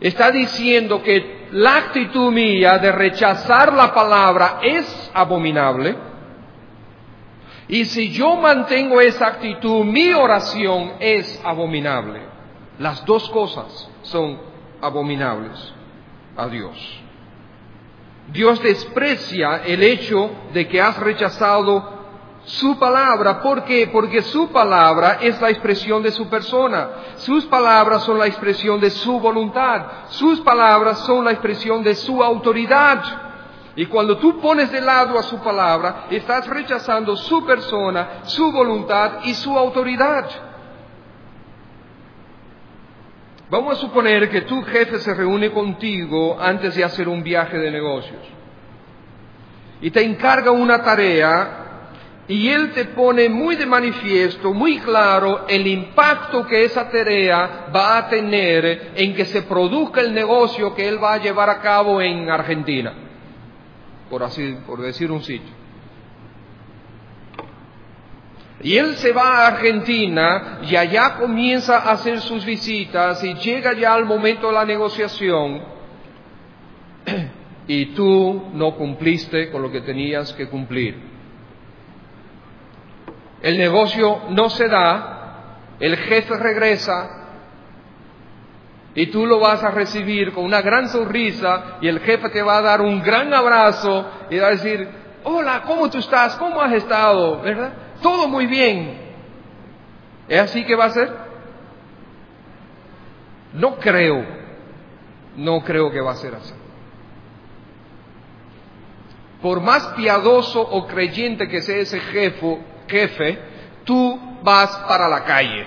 Está 0.00 0.32
diciendo 0.32 1.00
que 1.02 1.46
la 1.52 1.76
actitud 1.76 2.32
mía 2.32 2.78
de 2.78 2.90
rechazar 2.90 3.72
la 3.72 3.94
palabra 3.94 4.58
es 4.60 5.10
abominable. 5.14 5.96
Y 7.68 7.84
si 7.84 8.10
yo 8.10 8.36
mantengo 8.36 9.00
esa 9.00 9.28
actitud, 9.28 9.84
mi 9.84 10.12
oración 10.12 10.94
es 10.98 11.40
abominable. 11.44 12.20
Las 12.78 13.04
dos 13.04 13.30
cosas 13.30 13.88
son 14.02 14.38
abominables 14.82 15.72
a 16.36 16.48
Dios. 16.48 17.00
Dios 18.32 18.62
desprecia 18.62 19.62
el 19.64 19.82
hecho 19.82 20.30
de 20.52 20.66
que 20.66 20.80
has 20.80 20.98
rechazado 20.98 22.03
su 22.44 22.78
palabra. 22.78 23.40
¿Por 23.40 23.64
qué? 23.64 23.88
Porque 23.92 24.22
su 24.22 24.48
palabra 24.48 25.18
es 25.20 25.40
la 25.40 25.50
expresión 25.50 26.02
de 26.02 26.10
su 26.10 26.28
persona. 26.28 26.88
Sus 27.16 27.44
palabras 27.46 28.04
son 28.04 28.18
la 28.18 28.26
expresión 28.26 28.80
de 28.80 28.90
su 28.90 29.18
voluntad. 29.18 29.82
Sus 30.08 30.40
palabras 30.40 30.98
son 31.00 31.24
la 31.24 31.32
expresión 31.32 31.82
de 31.82 31.94
su 31.94 32.22
autoridad. 32.22 33.02
Y 33.76 33.86
cuando 33.86 34.18
tú 34.18 34.40
pones 34.40 34.70
de 34.70 34.80
lado 34.80 35.18
a 35.18 35.22
su 35.22 35.38
palabra, 35.38 36.06
estás 36.10 36.46
rechazando 36.46 37.16
su 37.16 37.44
persona, 37.44 38.20
su 38.24 38.52
voluntad 38.52 39.24
y 39.24 39.34
su 39.34 39.58
autoridad. 39.58 40.26
Vamos 43.50 43.76
a 43.76 43.80
suponer 43.80 44.30
que 44.30 44.42
tu 44.42 44.62
jefe 44.62 44.98
se 44.98 45.14
reúne 45.14 45.50
contigo 45.50 46.36
antes 46.40 46.74
de 46.74 46.84
hacer 46.84 47.08
un 47.08 47.22
viaje 47.22 47.58
de 47.58 47.70
negocios 47.70 48.20
y 49.80 49.90
te 49.90 50.02
encarga 50.02 50.50
una 50.50 50.82
tarea 50.82 51.63
y 52.26 52.48
Él 52.48 52.72
te 52.72 52.86
pone 52.86 53.28
muy 53.28 53.56
de 53.56 53.66
manifiesto, 53.66 54.54
muy 54.54 54.78
claro, 54.78 55.44
el 55.46 55.66
impacto 55.66 56.46
que 56.46 56.64
esa 56.64 56.88
tarea 56.88 57.66
va 57.74 57.98
a 57.98 58.08
tener 58.08 58.92
en 58.94 59.14
que 59.14 59.26
se 59.26 59.42
produzca 59.42 60.00
el 60.00 60.14
negocio 60.14 60.74
que 60.74 60.88
Él 60.88 61.02
va 61.02 61.14
a 61.14 61.18
llevar 61.18 61.50
a 61.50 61.60
cabo 61.60 62.00
en 62.00 62.30
Argentina, 62.30 62.94
por 64.08 64.22
así, 64.22 64.56
decir 64.78 65.10
un 65.10 65.22
sitio. 65.22 65.64
Y 68.62 68.78
él 68.78 68.96
se 68.96 69.12
va 69.12 69.40
a 69.40 69.46
Argentina 69.48 70.60
y 70.62 70.74
allá 70.74 71.16
comienza 71.18 71.76
a 71.76 71.92
hacer 71.92 72.22
sus 72.22 72.46
visitas 72.46 73.22
y 73.22 73.34
llega 73.34 73.74
ya 73.74 73.92
al 73.92 74.06
momento 74.06 74.46
de 74.46 74.54
la 74.54 74.64
negociación. 74.64 75.60
y 77.68 77.86
tú 77.94 78.50
no 78.54 78.74
cumpliste 78.74 79.50
con 79.50 79.60
lo 79.60 79.70
que 79.70 79.82
tenías 79.82 80.32
que 80.32 80.48
cumplir. 80.48 81.13
El 83.44 83.58
negocio 83.58 84.22
no 84.30 84.48
se 84.48 84.68
da, 84.68 85.76
el 85.78 85.98
jefe 85.98 86.34
regresa 86.38 87.10
y 88.94 89.08
tú 89.08 89.26
lo 89.26 89.38
vas 89.38 89.62
a 89.62 89.70
recibir 89.70 90.32
con 90.32 90.46
una 90.46 90.62
gran 90.62 90.88
sonrisa 90.88 91.76
y 91.82 91.88
el 91.88 92.00
jefe 92.00 92.30
te 92.30 92.40
va 92.40 92.56
a 92.56 92.62
dar 92.62 92.80
un 92.80 93.02
gran 93.02 93.34
abrazo 93.34 94.08
y 94.30 94.38
va 94.38 94.46
a 94.46 94.52
decir, 94.52 94.88
hola, 95.24 95.60
¿cómo 95.66 95.90
tú 95.90 95.98
estás? 95.98 96.36
¿Cómo 96.36 96.58
has 96.62 96.72
estado? 96.72 97.42
¿Verdad? 97.42 97.74
Todo 98.00 98.28
muy 98.28 98.46
bien. 98.46 98.98
¿Es 100.26 100.40
así 100.40 100.64
que 100.64 100.74
va 100.74 100.86
a 100.86 100.90
ser? 100.90 101.12
No 103.52 103.76
creo, 103.76 104.24
no 105.36 105.60
creo 105.60 105.90
que 105.90 106.00
va 106.00 106.12
a 106.12 106.16
ser 106.16 106.34
así. 106.34 106.54
Por 109.42 109.60
más 109.60 109.86
piadoso 109.88 110.62
o 110.62 110.86
creyente 110.86 111.46
que 111.46 111.60
sea 111.60 111.76
ese 111.76 112.00
jefe, 112.00 112.72
jefe, 112.88 113.38
tú 113.84 114.38
vas 114.42 114.70
para 114.88 115.08
la 115.08 115.24
calle, 115.24 115.66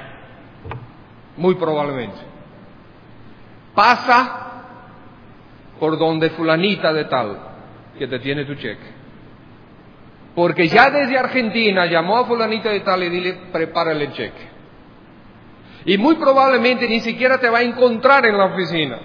muy 1.36 1.55
probablemente. 1.55 2.18
Pasa 3.74 4.47
por 5.80 5.97
donde 5.97 6.32
fulanita 6.32 6.91
de 6.93 7.05
tal 7.05 7.39
que 7.97 8.07
te 8.07 8.20
tiene 8.20 8.45
tu 8.45 8.55
cheque. 8.55 8.97
Porque 10.36 10.68
ya 10.68 10.91
desde 10.91 11.18
Argentina 11.18 11.86
llamó 11.88 12.18
a 12.18 12.26
fulanita 12.26 12.70
de 12.70 12.82
tal 12.82 13.03
y 13.03 13.09
dile, 13.09 13.39
prepárale 13.51 14.05
el 14.05 14.13
cheque. 14.13 14.47
Y 15.86 15.97
muy 15.97 16.15
probablemente 16.15 16.88
ni 16.88 16.99
siquiera 16.99 17.39
te 17.39 17.49
va 17.49 17.59
a 17.59 17.63
encontrar 17.63 18.26
en 18.26 18.38
la 18.38 18.45
oficina. 18.45 18.99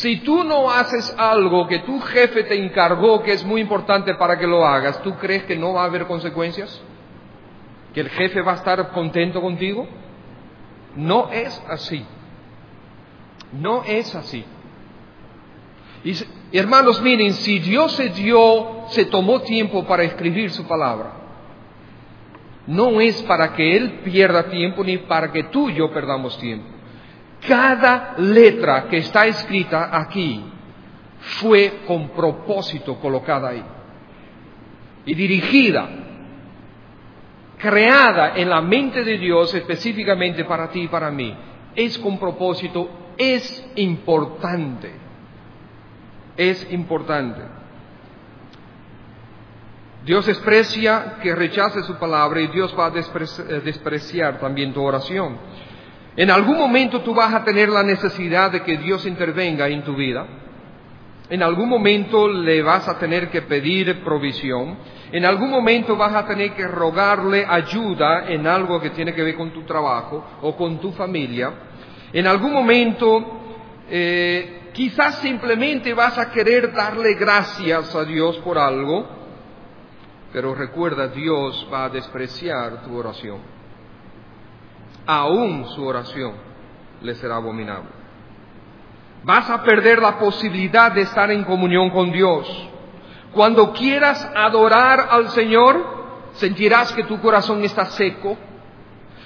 Si 0.00 0.16
tú 0.20 0.44
no 0.44 0.70
haces 0.70 1.14
algo 1.18 1.66
que 1.66 1.80
tu 1.80 2.00
jefe 2.00 2.44
te 2.44 2.54
encargó 2.54 3.22
que 3.22 3.32
es 3.32 3.44
muy 3.44 3.60
importante 3.60 4.14
para 4.14 4.38
que 4.38 4.46
lo 4.46 4.64
hagas, 4.64 5.02
¿tú 5.02 5.14
crees 5.16 5.44
que 5.44 5.56
no 5.56 5.74
va 5.74 5.82
a 5.82 5.84
haber 5.84 6.06
consecuencias? 6.06 6.82
¿Que 7.92 8.00
el 8.00 8.08
jefe 8.08 8.40
va 8.40 8.52
a 8.52 8.54
estar 8.54 8.92
contento 8.92 9.42
contigo? 9.42 9.86
No 10.96 11.28
es 11.30 11.62
así. 11.68 12.02
No 13.52 13.84
es 13.84 14.14
así. 14.14 14.42
Y, 16.02 16.14
hermanos, 16.56 17.02
miren, 17.02 17.34
si 17.34 17.58
Dios 17.58 17.92
se 17.92 18.08
dio, 18.08 18.86
se 18.88 19.04
tomó 19.04 19.42
tiempo 19.42 19.84
para 19.84 20.04
escribir 20.04 20.50
su 20.50 20.66
palabra, 20.66 21.12
no 22.66 23.02
es 23.02 23.22
para 23.24 23.52
que 23.52 23.76
Él 23.76 24.00
pierda 24.02 24.44
tiempo 24.44 24.82
ni 24.82 24.96
para 24.96 25.30
que 25.30 25.42
tú 25.44 25.68
y 25.68 25.74
yo 25.74 25.92
perdamos 25.92 26.38
tiempo. 26.38 26.79
Cada 27.46 28.14
letra 28.18 28.86
que 28.88 28.98
está 28.98 29.26
escrita 29.26 29.90
aquí 29.92 30.44
fue 31.40 31.80
con 31.86 32.10
propósito 32.10 32.98
colocada 33.00 33.48
ahí 33.48 33.64
y 35.06 35.14
dirigida, 35.14 35.88
creada 37.58 38.36
en 38.36 38.48
la 38.50 38.60
mente 38.60 39.02
de 39.02 39.18
Dios 39.18 39.54
específicamente 39.54 40.44
para 40.44 40.68
ti 40.70 40.82
y 40.82 40.88
para 40.88 41.10
mí. 41.10 41.34
Es 41.74 41.98
con 41.98 42.18
propósito, 42.18 42.90
es 43.16 43.66
importante 43.76 45.10
es 46.40 46.66
importante. 46.72 47.42
Dios 50.04 50.24
desprecia 50.24 51.18
que 51.22 51.34
rechace 51.34 51.82
su 51.82 51.96
palabra 51.96 52.40
y 52.40 52.46
Dios 52.46 52.74
va 52.78 52.86
a 52.86 52.88
eh, 52.88 53.60
despreciar 53.62 54.40
también 54.40 54.72
tu 54.72 54.82
oración. 54.82 55.36
En 56.20 56.30
algún 56.30 56.58
momento 56.58 57.00
tú 57.00 57.14
vas 57.14 57.32
a 57.32 57.42
tener 57.44 57.70
la 57.70 57.82
necesidad 57.82 58.50
de 58.50 58.62
que 58.62 58.76
Dios 58.76 59.06
intervenga 59.06 59.68
en 59.68 59.82
tu 59.82 59.94
vida. 59.94 60.26
En 61.30 61.42
algún 61.42 61.68
momento 61.68 62.28
le 62.28 62.60
vas 62.60 62.86
a 62.88 62.98
tener 62.98 63.30
que 63.30 63.42
pedir 63.42 64.04
provisión. 64.04 64.76
En 65.12 65.24
algún 65.24 65.50
momento 65.50 65.96
vas 65.96 66.14
a 66.14 66.26
tener 66.26 66.52
que 66.52 66.66
rogarle 66.66 67.46
ayuda 67.48 68.28
en 68.28 68.46
algo 68.46 68.80
que 68.80 68.90
tiene 68.90 69.14
que 69.14 69.22
ver 69.22 69.34
con 69.34 69.50
tu 69.50 69.62
trabajo 69.62 70.24
o 70.42 70.54
con 70.56 70.78
tu 70.78 70.92
familia. 70.92 71.52
En 72.12 72.26
algún 72.26 72.52
momento 72.52 73.40
eh, 73.88 74.60
Quizás 74.72 75.16
simplemente 75.16 75.94
vas 75.94 76.16
a 76.16 76.30
querer 76.30 76.72
darle 76.72 77.14
gracias 77.14 77.94
a 77.94 78.04
Dios 78.04 78.38
por 78.38 78.56
algo, 78.56 79.06
pero 80.32 80.54
recuerda, 80.54 81.08
Dios 81.08 81.66
va 81.72 81.86
a 81.86 81.88
despreciar 81.88 82.82
tu 82.84 82.96
oración. 82.96 83.59
Aún 85.06 85.66
su 85.74 85.84
oración 85.84 86.34
le 87.02 87.14
será 87.14 87.36
abominable. 87.36 87.88
Vas 89.22 89.50
a 89.50 89.62
perder 89.62 90.00
la 90.00 90.18
posibilidad 90.18 90.92
de 90.92 91.02
estar 91.02 91.30
en 91.30 91.44
comunión 91.44 91.90
con 91.90 92.10
Dios. 92.10 92.48
Cuando 93.32 93.72
quieras 93.72 94.28
adorar 94.34 95.08
al 95.10 95.28
Señor, 95.30 96.30
sentirás 96.34 96.92
que 96.92 97.04
tu 97.04 97.20
corazón 97.20 97.62
está 97.64 97.86
seco. 97.86 98.36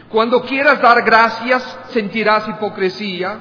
Cuando 0.09 0.43
quieras 0.43 0.81
dar 0.81 1.03
gracias, 1.03 1.79
sentirás 1.89 2.49
hipocresía. 2.49 3.39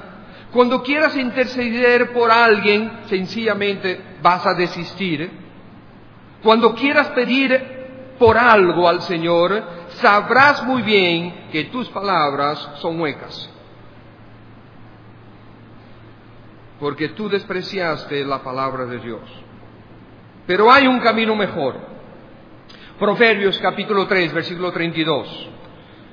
Cuando 0.52 0.82
quieras 0.82 1.16
interceder 1.16 2.12
por 2.12 2.30
alguien, 2.30 3.00
sencillamente 3.06 4.00
vas 4.22 4.46
a 4.46 4.54
desistir. 4.54 5.30
Cuando 6.42 6.74
quieras 6.74 7.08
pedir 7.08 7.73
por 8.18 8.36
algo 8.38 8.88
al 8.88 9.00
Señor, 9.02 9.62
sabrás 9.88 10.64
muy 10.64 10.82
bien 10.82 11.48
que 11.50 11.64
tus 11.64 11.88
palabras 11.90 12.58
son 12.76 13.00
huecas. 13.00 13.50
Porque 16.80 17.10
tú 17.10 17.28
despreciaste 17.28 18.24
la 18.24 18.42
palabra 18.42 18.86
de 18.86 18.98
Dios. 18.98 19.22
Pero 20.46 20.70
hay 20.70 20.86
un 20.86 21.00
camino 21.00 21.34
mejor. 21.34 21.76
Proverbios 22.98 23.58
capítulo 23.58 24.06
3, 24.06 24.32
versículo 24.32 24.72
32. 24.72 25.50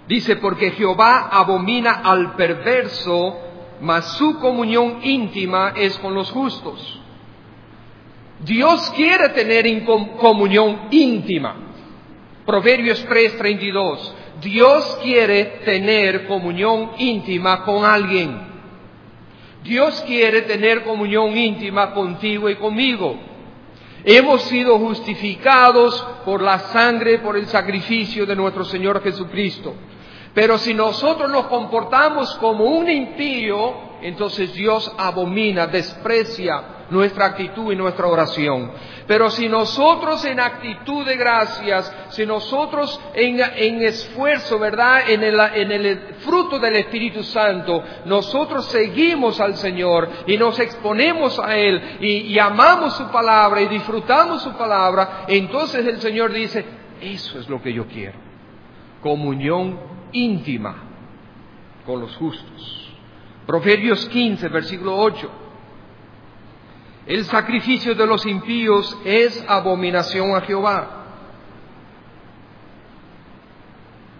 Dice, 0.08 0.38
porque 0.38 0.72
Jehová 0.72 1.30
abomina 1.32 2.02
al 2.04 2.36
perverso 2.36 3.52
mas 3.82 4.18
su 4.18 4.39
comunión 4.39 4.99
íntima 5.04 5.74
es 5.76 5.97
con 5.97 6.14
los 6.14 6.32
justos. 6.32 6.99
Dios 8.41 8.91
quiere 8.91 9.30
tener 9.30 9.66
comunión 10.20 10.88
íntima. 10.91 11.56
Proverbios 12.46 13.06
3:32. 13.08 14.14
Dios 14.42 15.00
quiere 15.04 15.46
tener 15.64 16.28
comunión 16.28 16.92
íntima 16.98 17.64
con 17.64 17.86
alguien. 17.86 18.50
Dios 19.64 20.02
quiere 20.08 20.42
tener 20.44 20.84
comunión 20.84 21.38
íntima 21.38 21.94
contigo 21.94 22.50
y 22.50 22.56
conmigo. 22.56 23.16
Hemos 24.04 24.42
sido 24.44 24.80
justificados 24.80 26.04
por 26.26 26.42
la 26.42 26.58
sangre, 26.58 27.20
por 27.20 27.38
el 27.38 27.46
sacrificio 27.46 28.26
de 28.26 28.36
nuestro 28.36 28.66
Señor 28.66 29.04
Jesucristo. 29.04 29.76
Pero 30.34 30.58
si 30.58 30.74
nosotros 30.74 31.30
nos 31.30 31.48
comportamos 31.48 32.34
como 32.36 32.66
un 32.66 32.90
impío, 32.90 33.74
entonces 34.02 34.54
Dios 34.54 34.92
abomina, 34.98 35.68
desprecia 35.68 36.64
nuestra 36.90 37.28
actitud 37.28 37.72
y 37.72 37.76
nuestra 37.76 38.08
oración. 38.08 38.72
Pero 39.08 39.30
si 39.30 39.50
nosotros 39.50 40.24
en 40.26 40.40
actitud 40.40 41.06
de 41.06 41.18
gracias, 41.18 41.94
si 42.10 42.26
nosotros 42.26 43.00
en, 43.14 43.82
esfuerzo, 43.82 44.60
¿verdad? 44.60 45.10
En 45.10 45.24
el, 45.24 45.40
en 45.40 45.72
el 45.72 46.00
fruto 46.20 46.60
del 46.60 46.76
Espíritu 46.78 47.24
Santo, 47.24 47.84
nosotros 48.06 48.66
seguimos 48.68 49.40
al 49.42 49.56
Señor 49.58 50.10
y 50.28 50.38
nos 50.38 50.60
exponemos 50.60 51.40
a 51.40 51.58
Él 51.58 51.98
y, 52.02 52.34
y 52.34 52.40
amamos 52.40 52.96
su 52.96 53.08
palabra 53.08 53.62
y 53.62 53.68
disfrutamos 53.68 54.42
su 54.44 54.54
palabra, 54.54 55.26
entonces 55.28 55.86
el 55.86 56.00
Señor 56.00 56.32
dice, 56.32 56.64
eso 57.02 57.40
es 57.40 57.50
lo 57.50 57.62
que 57.62 57.74
yo 57.74 57.88
quiero. 57.88 58.31
Comunión 59.02 59.80
íntima 60.12 60.76
con 61.86 62.02
los 62.02 62.16
justos. 62.18 62.93
Proverbios 63.45 64.06
15, 64.08 64.47
versículo 64.49 64.97
8. 64.97 65.30
El 67.08 67.26
sacrificio 67.26 67.95
de 67.95 68.06
los 68.06 68.26
impíos 68.26 68.97
es 69.04 69.43
abominación 69.47 70.36
a 70.36 70.41
Jehová. 70.41 70.97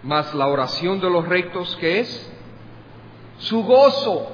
Mas 0.02 0.34
la 0.34 0.48
oración 0.48 1.00
de 1.00 1.08
los 1.08 1.26
rectos, 1.26 1.76
¿qué 1.80 2.00
es? 2.00 2.32
Su 3.38 3.62
gozo. 3.62 4.30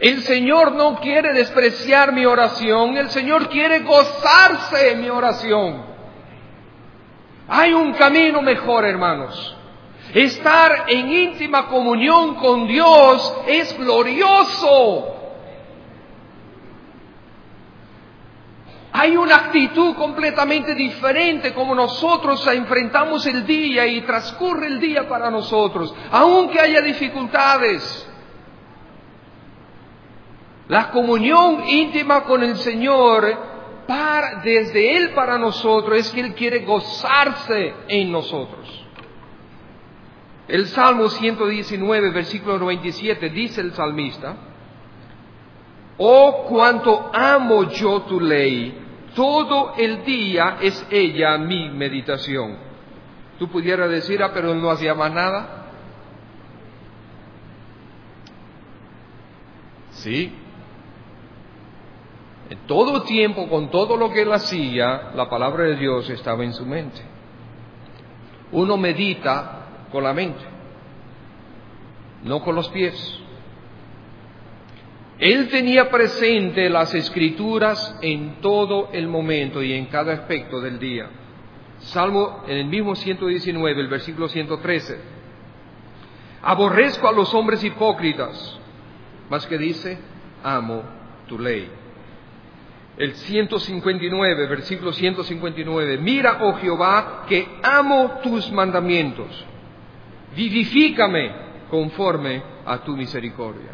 El 0.00 0.22
Señor 0.22 0.72
no 0.72 0.98
quiere 1.00 1.32
despreciar 1.32 2.12
mi 2.12 2.26
oración, 2.26 2.96
el 2.96 3.10
Señor 3.10 3.48
quiere 3.48 3.80
gozarse 3.80 4.92
en 4.92 5.02
mi 5.02 5.10
oración. 5.10 5.89
Hay 7.52 7.72
un 7.72 7.94
camino 7.94 8.42
mejor, 8.42 8.84
hermanos. 8.84 9.56
Estar 10.14 10.84
en 10.86 11.12
íntima 11.12 11.66
comunión 11.66 12.36
con 12.36 12.68
Dios 12.68 13.36
es 13.48 13.76
glorioso. 13.76 15.16
Hay 18.92 19.16
una 19.16 19.34
actitud 19.34 19.96
completamente 19.96 20.76
diferente 20.76 21.52
como 21.52 21.74
nosotros 21.74 22.46
enfrentamos 22.46 23.26
el 23.26 23.44
día 23.44 23.84
y 23.84 24.02
transcurre 24.02 24.68
el 24.68 24.78
día 24.78 25.08
para 25.08 25.28
nosotros, 25.28 25.92
aunque 26.12 26.60
haya 26.60 26.80
dificultades. 26.82 28.08
La 30.68 30.90
comunión 30.90 31.68
íntima 31.68 32.22
con 32.22 32.44
el 32.44 32.56
Señor, 32.58 33.49
para, 33.90 34.36
desde 34.36 34.96
Él 34.96 35.10
para 35.14 35.36
nosotros, 35.36 35.98
es 35.98 36.10
que 36.12 36.20
Él 36.20 36.34
quiere 36.34 36.60
gozarse 36.60 37.74
en 37.88 38.12
nosotros. 38.12 38.86
El 40.46 40.68
Salmo 40.68 41.08
119, 41.08 42.10
versículo 42.12 42.56
97, 42.60 43.30
dice 43.30 43.60
el 43.60 43.72
salmista, 43.72 44.36
Oh, 45.98 46.44
cuánto 46.48 47.10
amo 47.12 47.64
yo 47.64 48.02
tu 48.02 48.20
ley, 48.20 48.78
todo 49.16 49.74
el 49.76 50.04
día 50.04 50.58
es 50.60 50.86
ella 50.88 51.36
mi 51.38 51.68
meditación. 51.70 52.58
Tú 53.40 53.48
pudieras 53.48 53.90
decir, 53.90 54.22
ah, 54.22 54.30
pero 54.32 54.54
no 54.54 54.70
hacía 54.70 54.94
más 54.94 55.12
nada. 55.12 55.66
Sí. 59.90 60.39
En 62.50 62.58
todo 62.66 63.02
tiempo, 63.02 63.48
con 63.48 63.70
todo 63.70 63.96
lo 63.96 64.10
que 64.10 64.22
él 64.22 64.32
hacía, 64.32 65.12
la 65.14 65.30
palabra 65.30 65.64
de 65.64 65.76
Dios 65.76 66.10
estaba 66.10 66.42
en 66.44 66.52
su 66.52 66.66
mente. 66.66 67.00
Uno 68.50 68.76
medita 68.76 69.86
con 69.92 70.02
la 70.02 70.12
mente, 70.12 70.42
no 72.24 72.42
con 72.42 72.56
los 72.56 72.68
pies. 72.70 73.20
Él 75.20 75.48
tenía 75.48 75.90
presente 75.90 76.68
las 76.68 76.92
escrituras 76.92 77.96
en 78.02 78.40
todo 78.40 78.88
el 78.92 79.06
momento 79.06 79.62
y 79.62 79.72
en 79.72 79.86
cada 79.86 80.14
aspecto 80.14 80.60
del 80.60 80.80
día. 80.80 81.08
Salmo 81.78 82.42
en 82.48 82.56
el 82.56 82.66
mismo 82.66 82.96
119, 82.96 83.80
el 83.80 83.88
versículo 83.88 84.26
113. 84.26 84.98
Aborrezco 86.42 87.06
a 87.06 87.12
los 87.12 87.32
hombres 87.32 87.62
hipócritas, 87.62 88.58
más 89.28 89.46
que 89.46 89.56
dice, 89.56 89.98
amo 90.42 90.82
tu 91.28 91.38
ley. 91.38 91.79
El 93.00 93.14
159, 93.14 94.46
versículo 94.46 94.92
159. 94.92 95.96
Mira, 96.02 96.36
oh 96.42 96.52
Jehová, 96.58 97.24
que 97.26 97.48
amo 97.62 98.18
tus 98.22 98.52
mandamientos. 98.52 99.26
Vivifícame 100.36 101.32
conforme 101.70 102.42
a 102.66 102.76
tu 102.84 102.94
misericordia. 102.94 103.70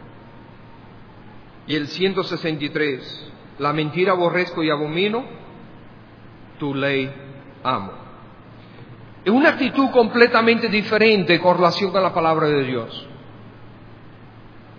Y 1.67 1.75
el 1.75 1.89
163, 1.89 3.33
la 3.59 3.73
mentira 3.73 4.13
aborrezco 4.13 4.63
y 4.63 4.71
abomino, 4.71 5.25
tu 6.61 6.73
ley 6.73 7.13
amo. 7.65 7.95
Es 9.25 9.33
una 9.33 9.49
actitud 9.49 9.91
completamente 9.91 10.69
diferente 10.69 11.41
con 11.41 11.57
relación 11.57 11.97
a 11.97 12.01
la 12.01 12.15
palabra 12.15 12.47
de 12.47 12.63
Dios. 12.63 13.09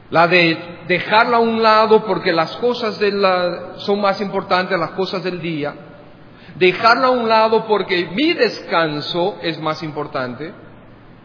La 0.09 0.27
de 0.27 0.57
dejarla 0.87 1.37
a 1.37 1.41
un 1.41 1.61
lado 1.61 2.05
porque 2.05 2.31
las 2.31 2.55
cosas 2.57 2.97
de 2.99 3.11
la, 3.11 3.73
son 3.77 3.99
más 3.99 4.21
importantes, 4.21 4.79
las 4.79 4.91
cosas 4.91 5.23
del 5.23 5.41
día. 5.41 5.73
Dejarla 6.55 7.07
a 7.07 7.11
un 7.11 7.27
lado 7.27 7.67
porque 7.67 8.09
mi 8.13 8.33
descanso 8.33 9.37
es 9.41 9.59
más 9.59 9.83
importante. 9.83 10.53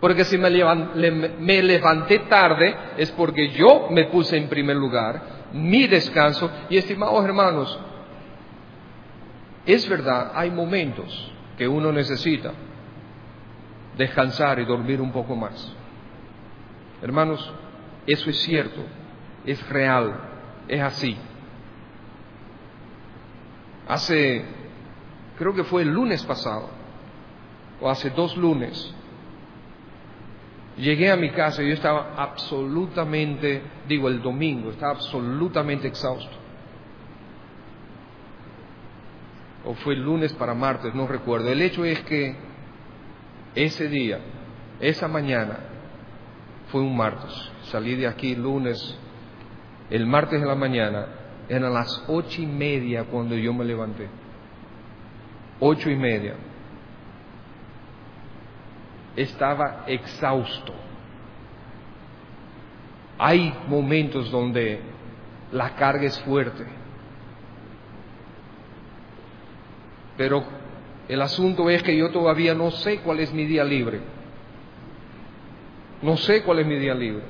Porque 0.01 0.24
si 0.24 0.37
me, 0.37 0.51
me 0.51 1.62
levanté 1.62 2.20
tarde 2.20 2.74
es 2.97 3.12
porque 3.12 3.51
yo 3.51 3.87
me 3.91 4.07
puse 4.07 4.37
en 4.37 4.49
primer 4.49 4.76
lugar 4.76 5.22
mi 5.53 5.87
descanso. 5.87 6.51
Y 6.68 6.76
estimados 6.76 7.24
hermanos, 7.24 7.78
es 9.64 9.89
verdad, 9.89 10.33
hay 10.35 10.51
momentos 10.51 11.30
que 11.57 11.68
uno 11.68 11.93
necesita 11.93 12.53
descansar 13.97 14.59
y 14.59 14.64
dormir 14.64 15.01
un 15.01 15.12
poco 15.12 15.37
más. 15.37 15.72
Hermanos, 17.01 17.53
eso 18.07 18.31
es 18.31 18.39
cierto, 18.43 18.83
es 19.45 19.69
real, 19.69 20.15
es 20.69 20.81
así. 20.81 21.17
Hace, 23.89 24.45
creo 25.39 25.55
que 25.55 25.65
fue 25.65 25.83
el 25.83 25.89
lunes 25.89 26.25
pasado, 26.25 26.71
o 27.81 27.91
hace 27.91 28.11
dos 28.11 28.37
lunes, 28.37 28.95
Llegué 30.77 31.11
a 31.11 31.17
mi 31.17 31.31
casa 31.31 31.63
y 31.63 31.69
yo 31.69 31.75
estaba 31.75 32.15
absolutamente, 32.17 33.63
digo 33.87 34.09
el 34.09 34.23
domingo, 34.23 34.71
estaba 34.71 34.93
absolutamente 34.93 35.89
exhausto. 35.89 36.35
O 39.65 39.75
fue 39.75 39.95
el 39.95 40.03
lunes 40.03 40.33
para 40.33 40.55
martes, 40.55 40.95
no 40.95 41.07
recuerdo. 41.07 41.51
El 41.51 41.61
hecho 41.61 41.85
es 41.85 42.01
que 42.01 42.37
ese 43.55 43.89
día, 43.89 44.19
esa 44.81 45.09
mañana, 45.09 45.59
fue 46.73 46.81
un 46.81 46.97
martes. 46.97 47.31
Salí 47.64 47.95
de 47.95 48.09
aquí 48.09 48.35
lunes, 48.35 48.99
el 49.91 50.07
martes 50.07 50.41
de 50.41 50.47
la 50.47 50.55
mañana, 50.55 51.07
eran 51.49 51.73
las 51.75 52.05
ocho 52.09 52.41
y 52.41 52.47
media 52.47 53.05
cuando 53.05 53.37
yo 53.37 53.53
me 53.53 53.64
levanté. 53.64 54.09
Ocho 55.61 55.91
y 55.91 55.97
media 55.97 56.35
estaba 59.14 59.85
exhausto. 59.87 60.73
Hay 63.18 63.55
momentos 63.68 64.31
donde 64.31 64.81
la 65.53 65.77
carga 65.77 66.07
es 66.07 66.18
fuerte, 66.23 66.64
pero 70.16 70.43
el 71.07 71.20
asunto 71.20 71.68
es 71.68 71.83
que 71.83 71.97
yo 71.97 72.11
todavía 72.11 72.55
no 72.55 72.70
sé 72.70 73.01
cuál 73.01 73.20
es 73.20 73.33
mi 73.33 73.45
día 73.45 73.62
libre. 73.62 74.12
No 76.03 76.17
sé 76.17 76.43
cuál 76.43 76.59
es 76.59 76.67
mi 76.67 76.77
día 76.77 76.95
libre. 76.95 77.23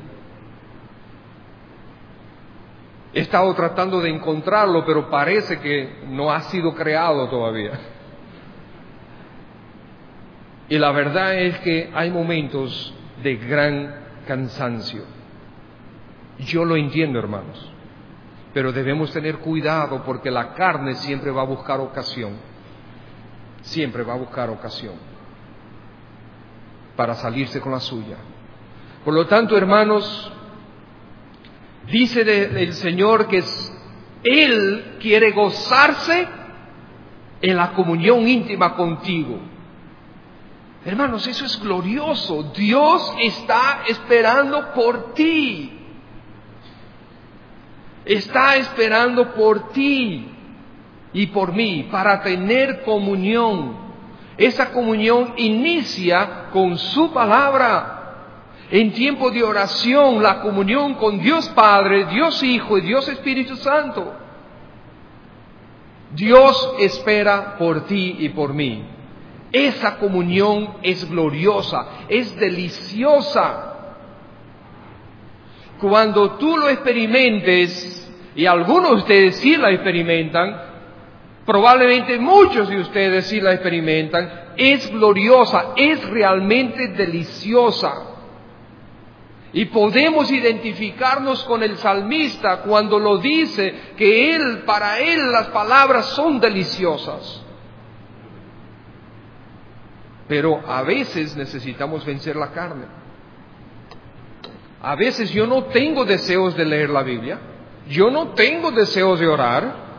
He 3.14 3.20
estado 3.20 3.53
tratando 3.55 4.01
de 4.01 4.09
encontrarlo, 4.09 4.85
pero 4.87 5.11
parece 5.11 5.61
que 5.61 6.05
no 6.09 6.31
ha 6.31 6.41
sido 6.43 6.75
creado 6.75 7.29
todavía. 7.29 7.79
Y 10.70 10.79
la 10.79 10.91
verdad 10.93 11.39
es 11.39 11.59
que 11.59 11.91
hay 11.93 12.11
momentos 12.11 12.95
de 13.23 13.37
gran 13.37 13.95
cansancio. 14.27 15.05
Yo 16.39 16.64
lo 16.64 16.77
entiendo, 16.77 17.18
hermanos, 17.18 17.70
pero 18.55 18.73
debemos 18.73 19.12
tener 19.12 19.39
cuidado 19.39 20.03
porque 20.05 20.31
la 20.31 20.55
carne 20.55 20.95
siempre 20.95 21.31
va 21.31 21.43
a 21.43 21.47
buscar 21.47 21.81
ocasión, 21.81 22.39
siempre 23.61 24.03
va 24.03 24.14
a 24.14 24.18
buscar 24.18 24.49
ocasión 24.49 24.95
para 26.97 27.14
salirse 27.14 27.61
con 27.61 27.73
la 27.73 27.81
suya. 27.81 28.16
Por 29.05 29.14
lo 29.14 29.26
tanto, 29.26 29.57
hermanos, 29.57 30.32
dice 31.88 32.22
el 32.22 32.72
Señor 32.74 33.26
que 33.26 33.42
Él 34.22 34.96
quiere 35.00 35.32
gozarse 35.32 36.28
en 37.40 37.57
la 37.57 37.72
comunión 37.72 38.26
íntima 38.28 38.74
contigo. 38.74 39.38
Hermanos, 40.84 41.26
eso 41.26 41.44
es 41.44 41.61
glorioso. 41.61 42.53
Dios 42.55 43.14
está 43.20 43.82
esperando 43.88 44.72
por 44.72 45.14
ti. 45.14 45.78
Está 48.05 48.57
esperando 48.57 49.32
por 49.32 49.70
ti 49.70 50.28
y 51.12 51.26
por 51.26 51.53
mí 51.53 51.88
para 51.90 52.22
tener 52.22 52.82
comunión. 52.82 53.76
Esa 54.36 54.72
comunión 54.72 55.34
inicia 55.36 56.48
con 56.53 56.78
su 56.78 57.12
palabra. 57.12 58.01
En 58.73 58.93
tiempo 58.93 59.31
de 59.31 59.43
oración, 59.43 60.23
la 60.23 60.41
comunión 60.41 60.95
con 60.95 61.20
Dios 61.20 61.47
Padre, 61.51 62.07
Dios 62.07 62.43
Hijo 62.43 62.79
y 62.79 62.81
Dios 62.81 63.07
Espíritu 63.07 63.55
Santo. 63.57 64.14
Dios 66.14 66.77
espera 66.79 67.59
por 67.59 67.85
ti 67.85 68.16
y 68.20 68.31
por 68.31 68.55
mí. 68.55 68.83
Esa 69.53 69.99
comunión 69.99 70.77
es 70.83 71.07
gloriosa, 71.07 71.87
es 72.09 72.35
deliciosa. 72.37 73.75
Cuando 75.79 76.39
tú 76.39 76.57
lo 76.57 76.70
experimentes, 76.70 78.11
y 78.35 78.47
algunos 78.47 78.89
de 78.89 78.97
ustedes 78.97 79.37
sí 79.37 79.55
la 79.59 79.70
experimentan, 79.70 80.62
probablemente 81.45 82.18
muchos 82.18 82.70
de 82.70 82.81
ustedes 82.81 83.27
sí 83.27 83.39
la 83.39 83.53
experimentan, 83.53 84.55
es 84.57 84.91
gloriosa, 84.91 85.75
es 85.77 86.03
realmente 86.09 86.89
deliciosa. 86.89 88.11
Y 89.53 89.66
podemos 89.66 90.30
identificarnos 90.30 91.44
con 91.44 91.62
el 91.62 91.76
salmista 91.76 92.62
cuando 92.62 92.98
lo 92.98 93.18
dice 93.18 93.92
que 93.96 94.34
él, 94.34 94.62
para 94.64 94.98
él 94.98 95.30
las 95.30 95.48
palabras 95.48 96.07
son 96.07 96.40
deliciosas. 96.40 97.44
Pero 100.26 100.62
a 100.66 100.82
veces 100.82 101.36
necesitamos 101.36 102.05
vencer 102.07 102.36
la 102.36 102.50
carne. 102.53 102.86
A 104.80 104.94
veces 104.96 105.30
yo 105.30 105.46
no 105.46 105.64
tengo 105.64 106.05
deseos 106.05 106.57
de 106.57 106.64
leer 106.64 106.90
la 106.90 107.03
Biblia, 107.03 107.38
yo 107.88 108.11
no 108.11 108.30
tengo 108.30 108.70
deseos 108.70 109.20
de 109.20 109.28
orar, 109.28 109.92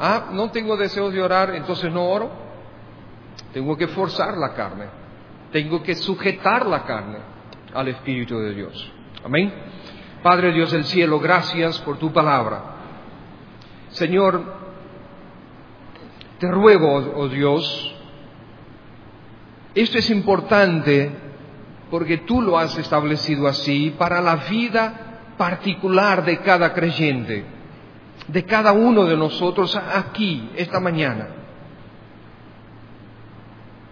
Ah, 0.00 0.28
no 0.30 0.50
tengo 0.50 0.76
deseos 0.76 1.12
de 1.12 1.20
orar, 1.20 1.54
entonces 1.56 1.92
no 1.92 2.08
oro. 2.08 2.30
Tengo 3.52 3.76
que 3.76 3.88
forzar 3.88 4.36
la 4.38 4.54
carne. 4.54 4.86
Tengo 5.50 5.82
que 5.82 5.94
sujetar 5.96 6.66
la 6.66 6.84
carne 6.84 7.18
al 7.74 7.88
Espíritu 7.88 8.38
de 8.38 8.54
Dios. 8.54 8.92
Amén. 9.24 9.52
Padre 10.22 10.52
Dios 10.52 10.72
del 10.72 10.84
cielo, 10.84 11.20
gracias 11.20 11.78
por 11.80 11.98
tu 11.98 12.12
palabra. 12.12 12.62
Señor, 13.90 14.42
te 16.38 16.50
ruego, 16.50 17.12
oh 17.16 17.28
Dios, 17.28 17.94
esto 19.74 19.98
es 19.98 20.10
importante 20.10 21.10
porque 21.90 22.18
tú 22.18 22.42
lo 22.42 22.58
has 22.58 22.76
establecido 22.78 23.46
así 23.46 23.94
para 23.96 24.20
la 24.20 24.36
vida 24.36 25.34
particular 25.36 26.24
de 26.24 26.38
cada 26.40 26.74
creyente, 26.74 27.44
de 28.26 28.44
cada 28.44 28.72
uno 28.72 29.04
de 29.04 29.16
nosotros 29.16 29.74
aquí, 29.76 30.50
esta 30.56 30.80
mañana. 30.80 31.37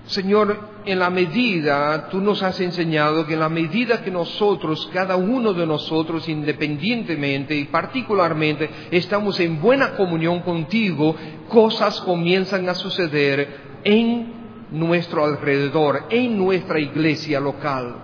Señor, 0.06 0.56
en 0.84 1.00
la 1.00 1.10
medida, 1.10 2.08
tú 2.08 2.20
nos 2.20 2.40
has 2.42 2.60
enseñado 2.60 3.26
que 3.26 3.34
en 3.34 3.40
la 3.40 3.48
medida 3.48 4.04
que 4.04 4.10
nosotros, 4.10 4.88
cada 4.92 5.16
uno 5.16 5.52
de 5.52 5.66
nosotros 5.66 6.28
independientemente 6.28 7.56
y 7.56 7.64
particularmente, 7.64 8.70
estamos 8.92 9.40
en 9.40 9.60
buena 9.60 9.96
comunión 9.96 10.40
contigo, 10.40 11.16
cosas 11.48 12.00
comienzan 12.02 12.68
a 12.68 12.74
suceder 12.74 13.80
en 13.82 14.32
nuestro 14.70 15.24
alrededor, 15.24 16.04
en 16.08 16.38
nuestra 16.38 16.78
iglesia 16.78 17.40
local. 17.40 17.96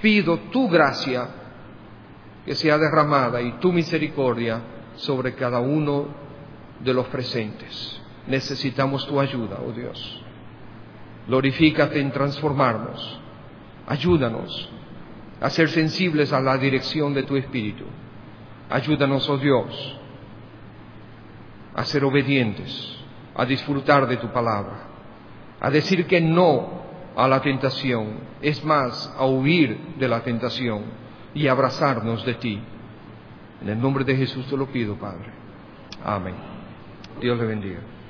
Pido 0.00 0.38
tu 0.52 0.68
gracia 0.68 1.28
que 2.44 2.54
sea 2.54 2.78
derramada 2.78 3.42
y 3.42 3.58
tu 3.58 3.72
misericordia 3.72 4.62
sobre 4.94 5.34
cada 5.34 5.58
uno 5.58 6.06
de 6.78 6.94
los 6.94 7.08
presentes. 7.08 8.00
Necesitamos 8.28 9.04
tu 9.08 9.18
ayuda, 9.18 9.58
oh 9.66 9.72
Dios. 9.72 10.22
Glorifícate 11.26 12.00
en 12.00 12.12
transformarnos. 12.12 13.20
Ayúdanos 13.86 14.70
a 15.40 15.50
ser 15.50 15.68
sensibles 15.68 16.32
a 16.32 16.40
la 16.40 16.56
dirección 16.58 17.14
de 17.14 17.24
tu 17.24 17.36
Espíritu. 17.36 17.84
Ayúdanos, 18.70 19.28
oh 19.28 19.38
Dios, 19.38 19.98
a 21.74 21.84
ser 21.84 22.04
obedientes, 22.04 22.98
a 23.34 23.44
disfrutar 23.44 24.08
de 24.08 24.16
tu 24.16 24.32
palabra, 24.32 24.88
a 25.60 25.70
decir 25.70 26.06
que 26.06 26.20
no 26.20 26.84
a 27.16 27.28
la 27.28 27.40
tentación, 27.40 28.18
es 28.42 28.64
más, 28.64 29.14
a 29.16 29.24
huir 29.24 29.94
de 29.98 30.08
la 30.08 30.22
tentación 30.22 30.84
y 31.34 31.48
abrazarnos 31.48 32.24
de 32.24 32.34
ti. 32.34 32.60
En 33.62 33.68
el 33.68 33.80
nombre 33.80 34.04
de 34.04 34.16
Jesús 34.16 34.46
te 34.46 34.56
lo 34.56 34.66
pido, 34.66 34.96
Padre. 34.96 35.30
Amén. 36.04 36.34
Dios 37.20 37.38
le 37.38 37.46
bendiga. 37.46 37.95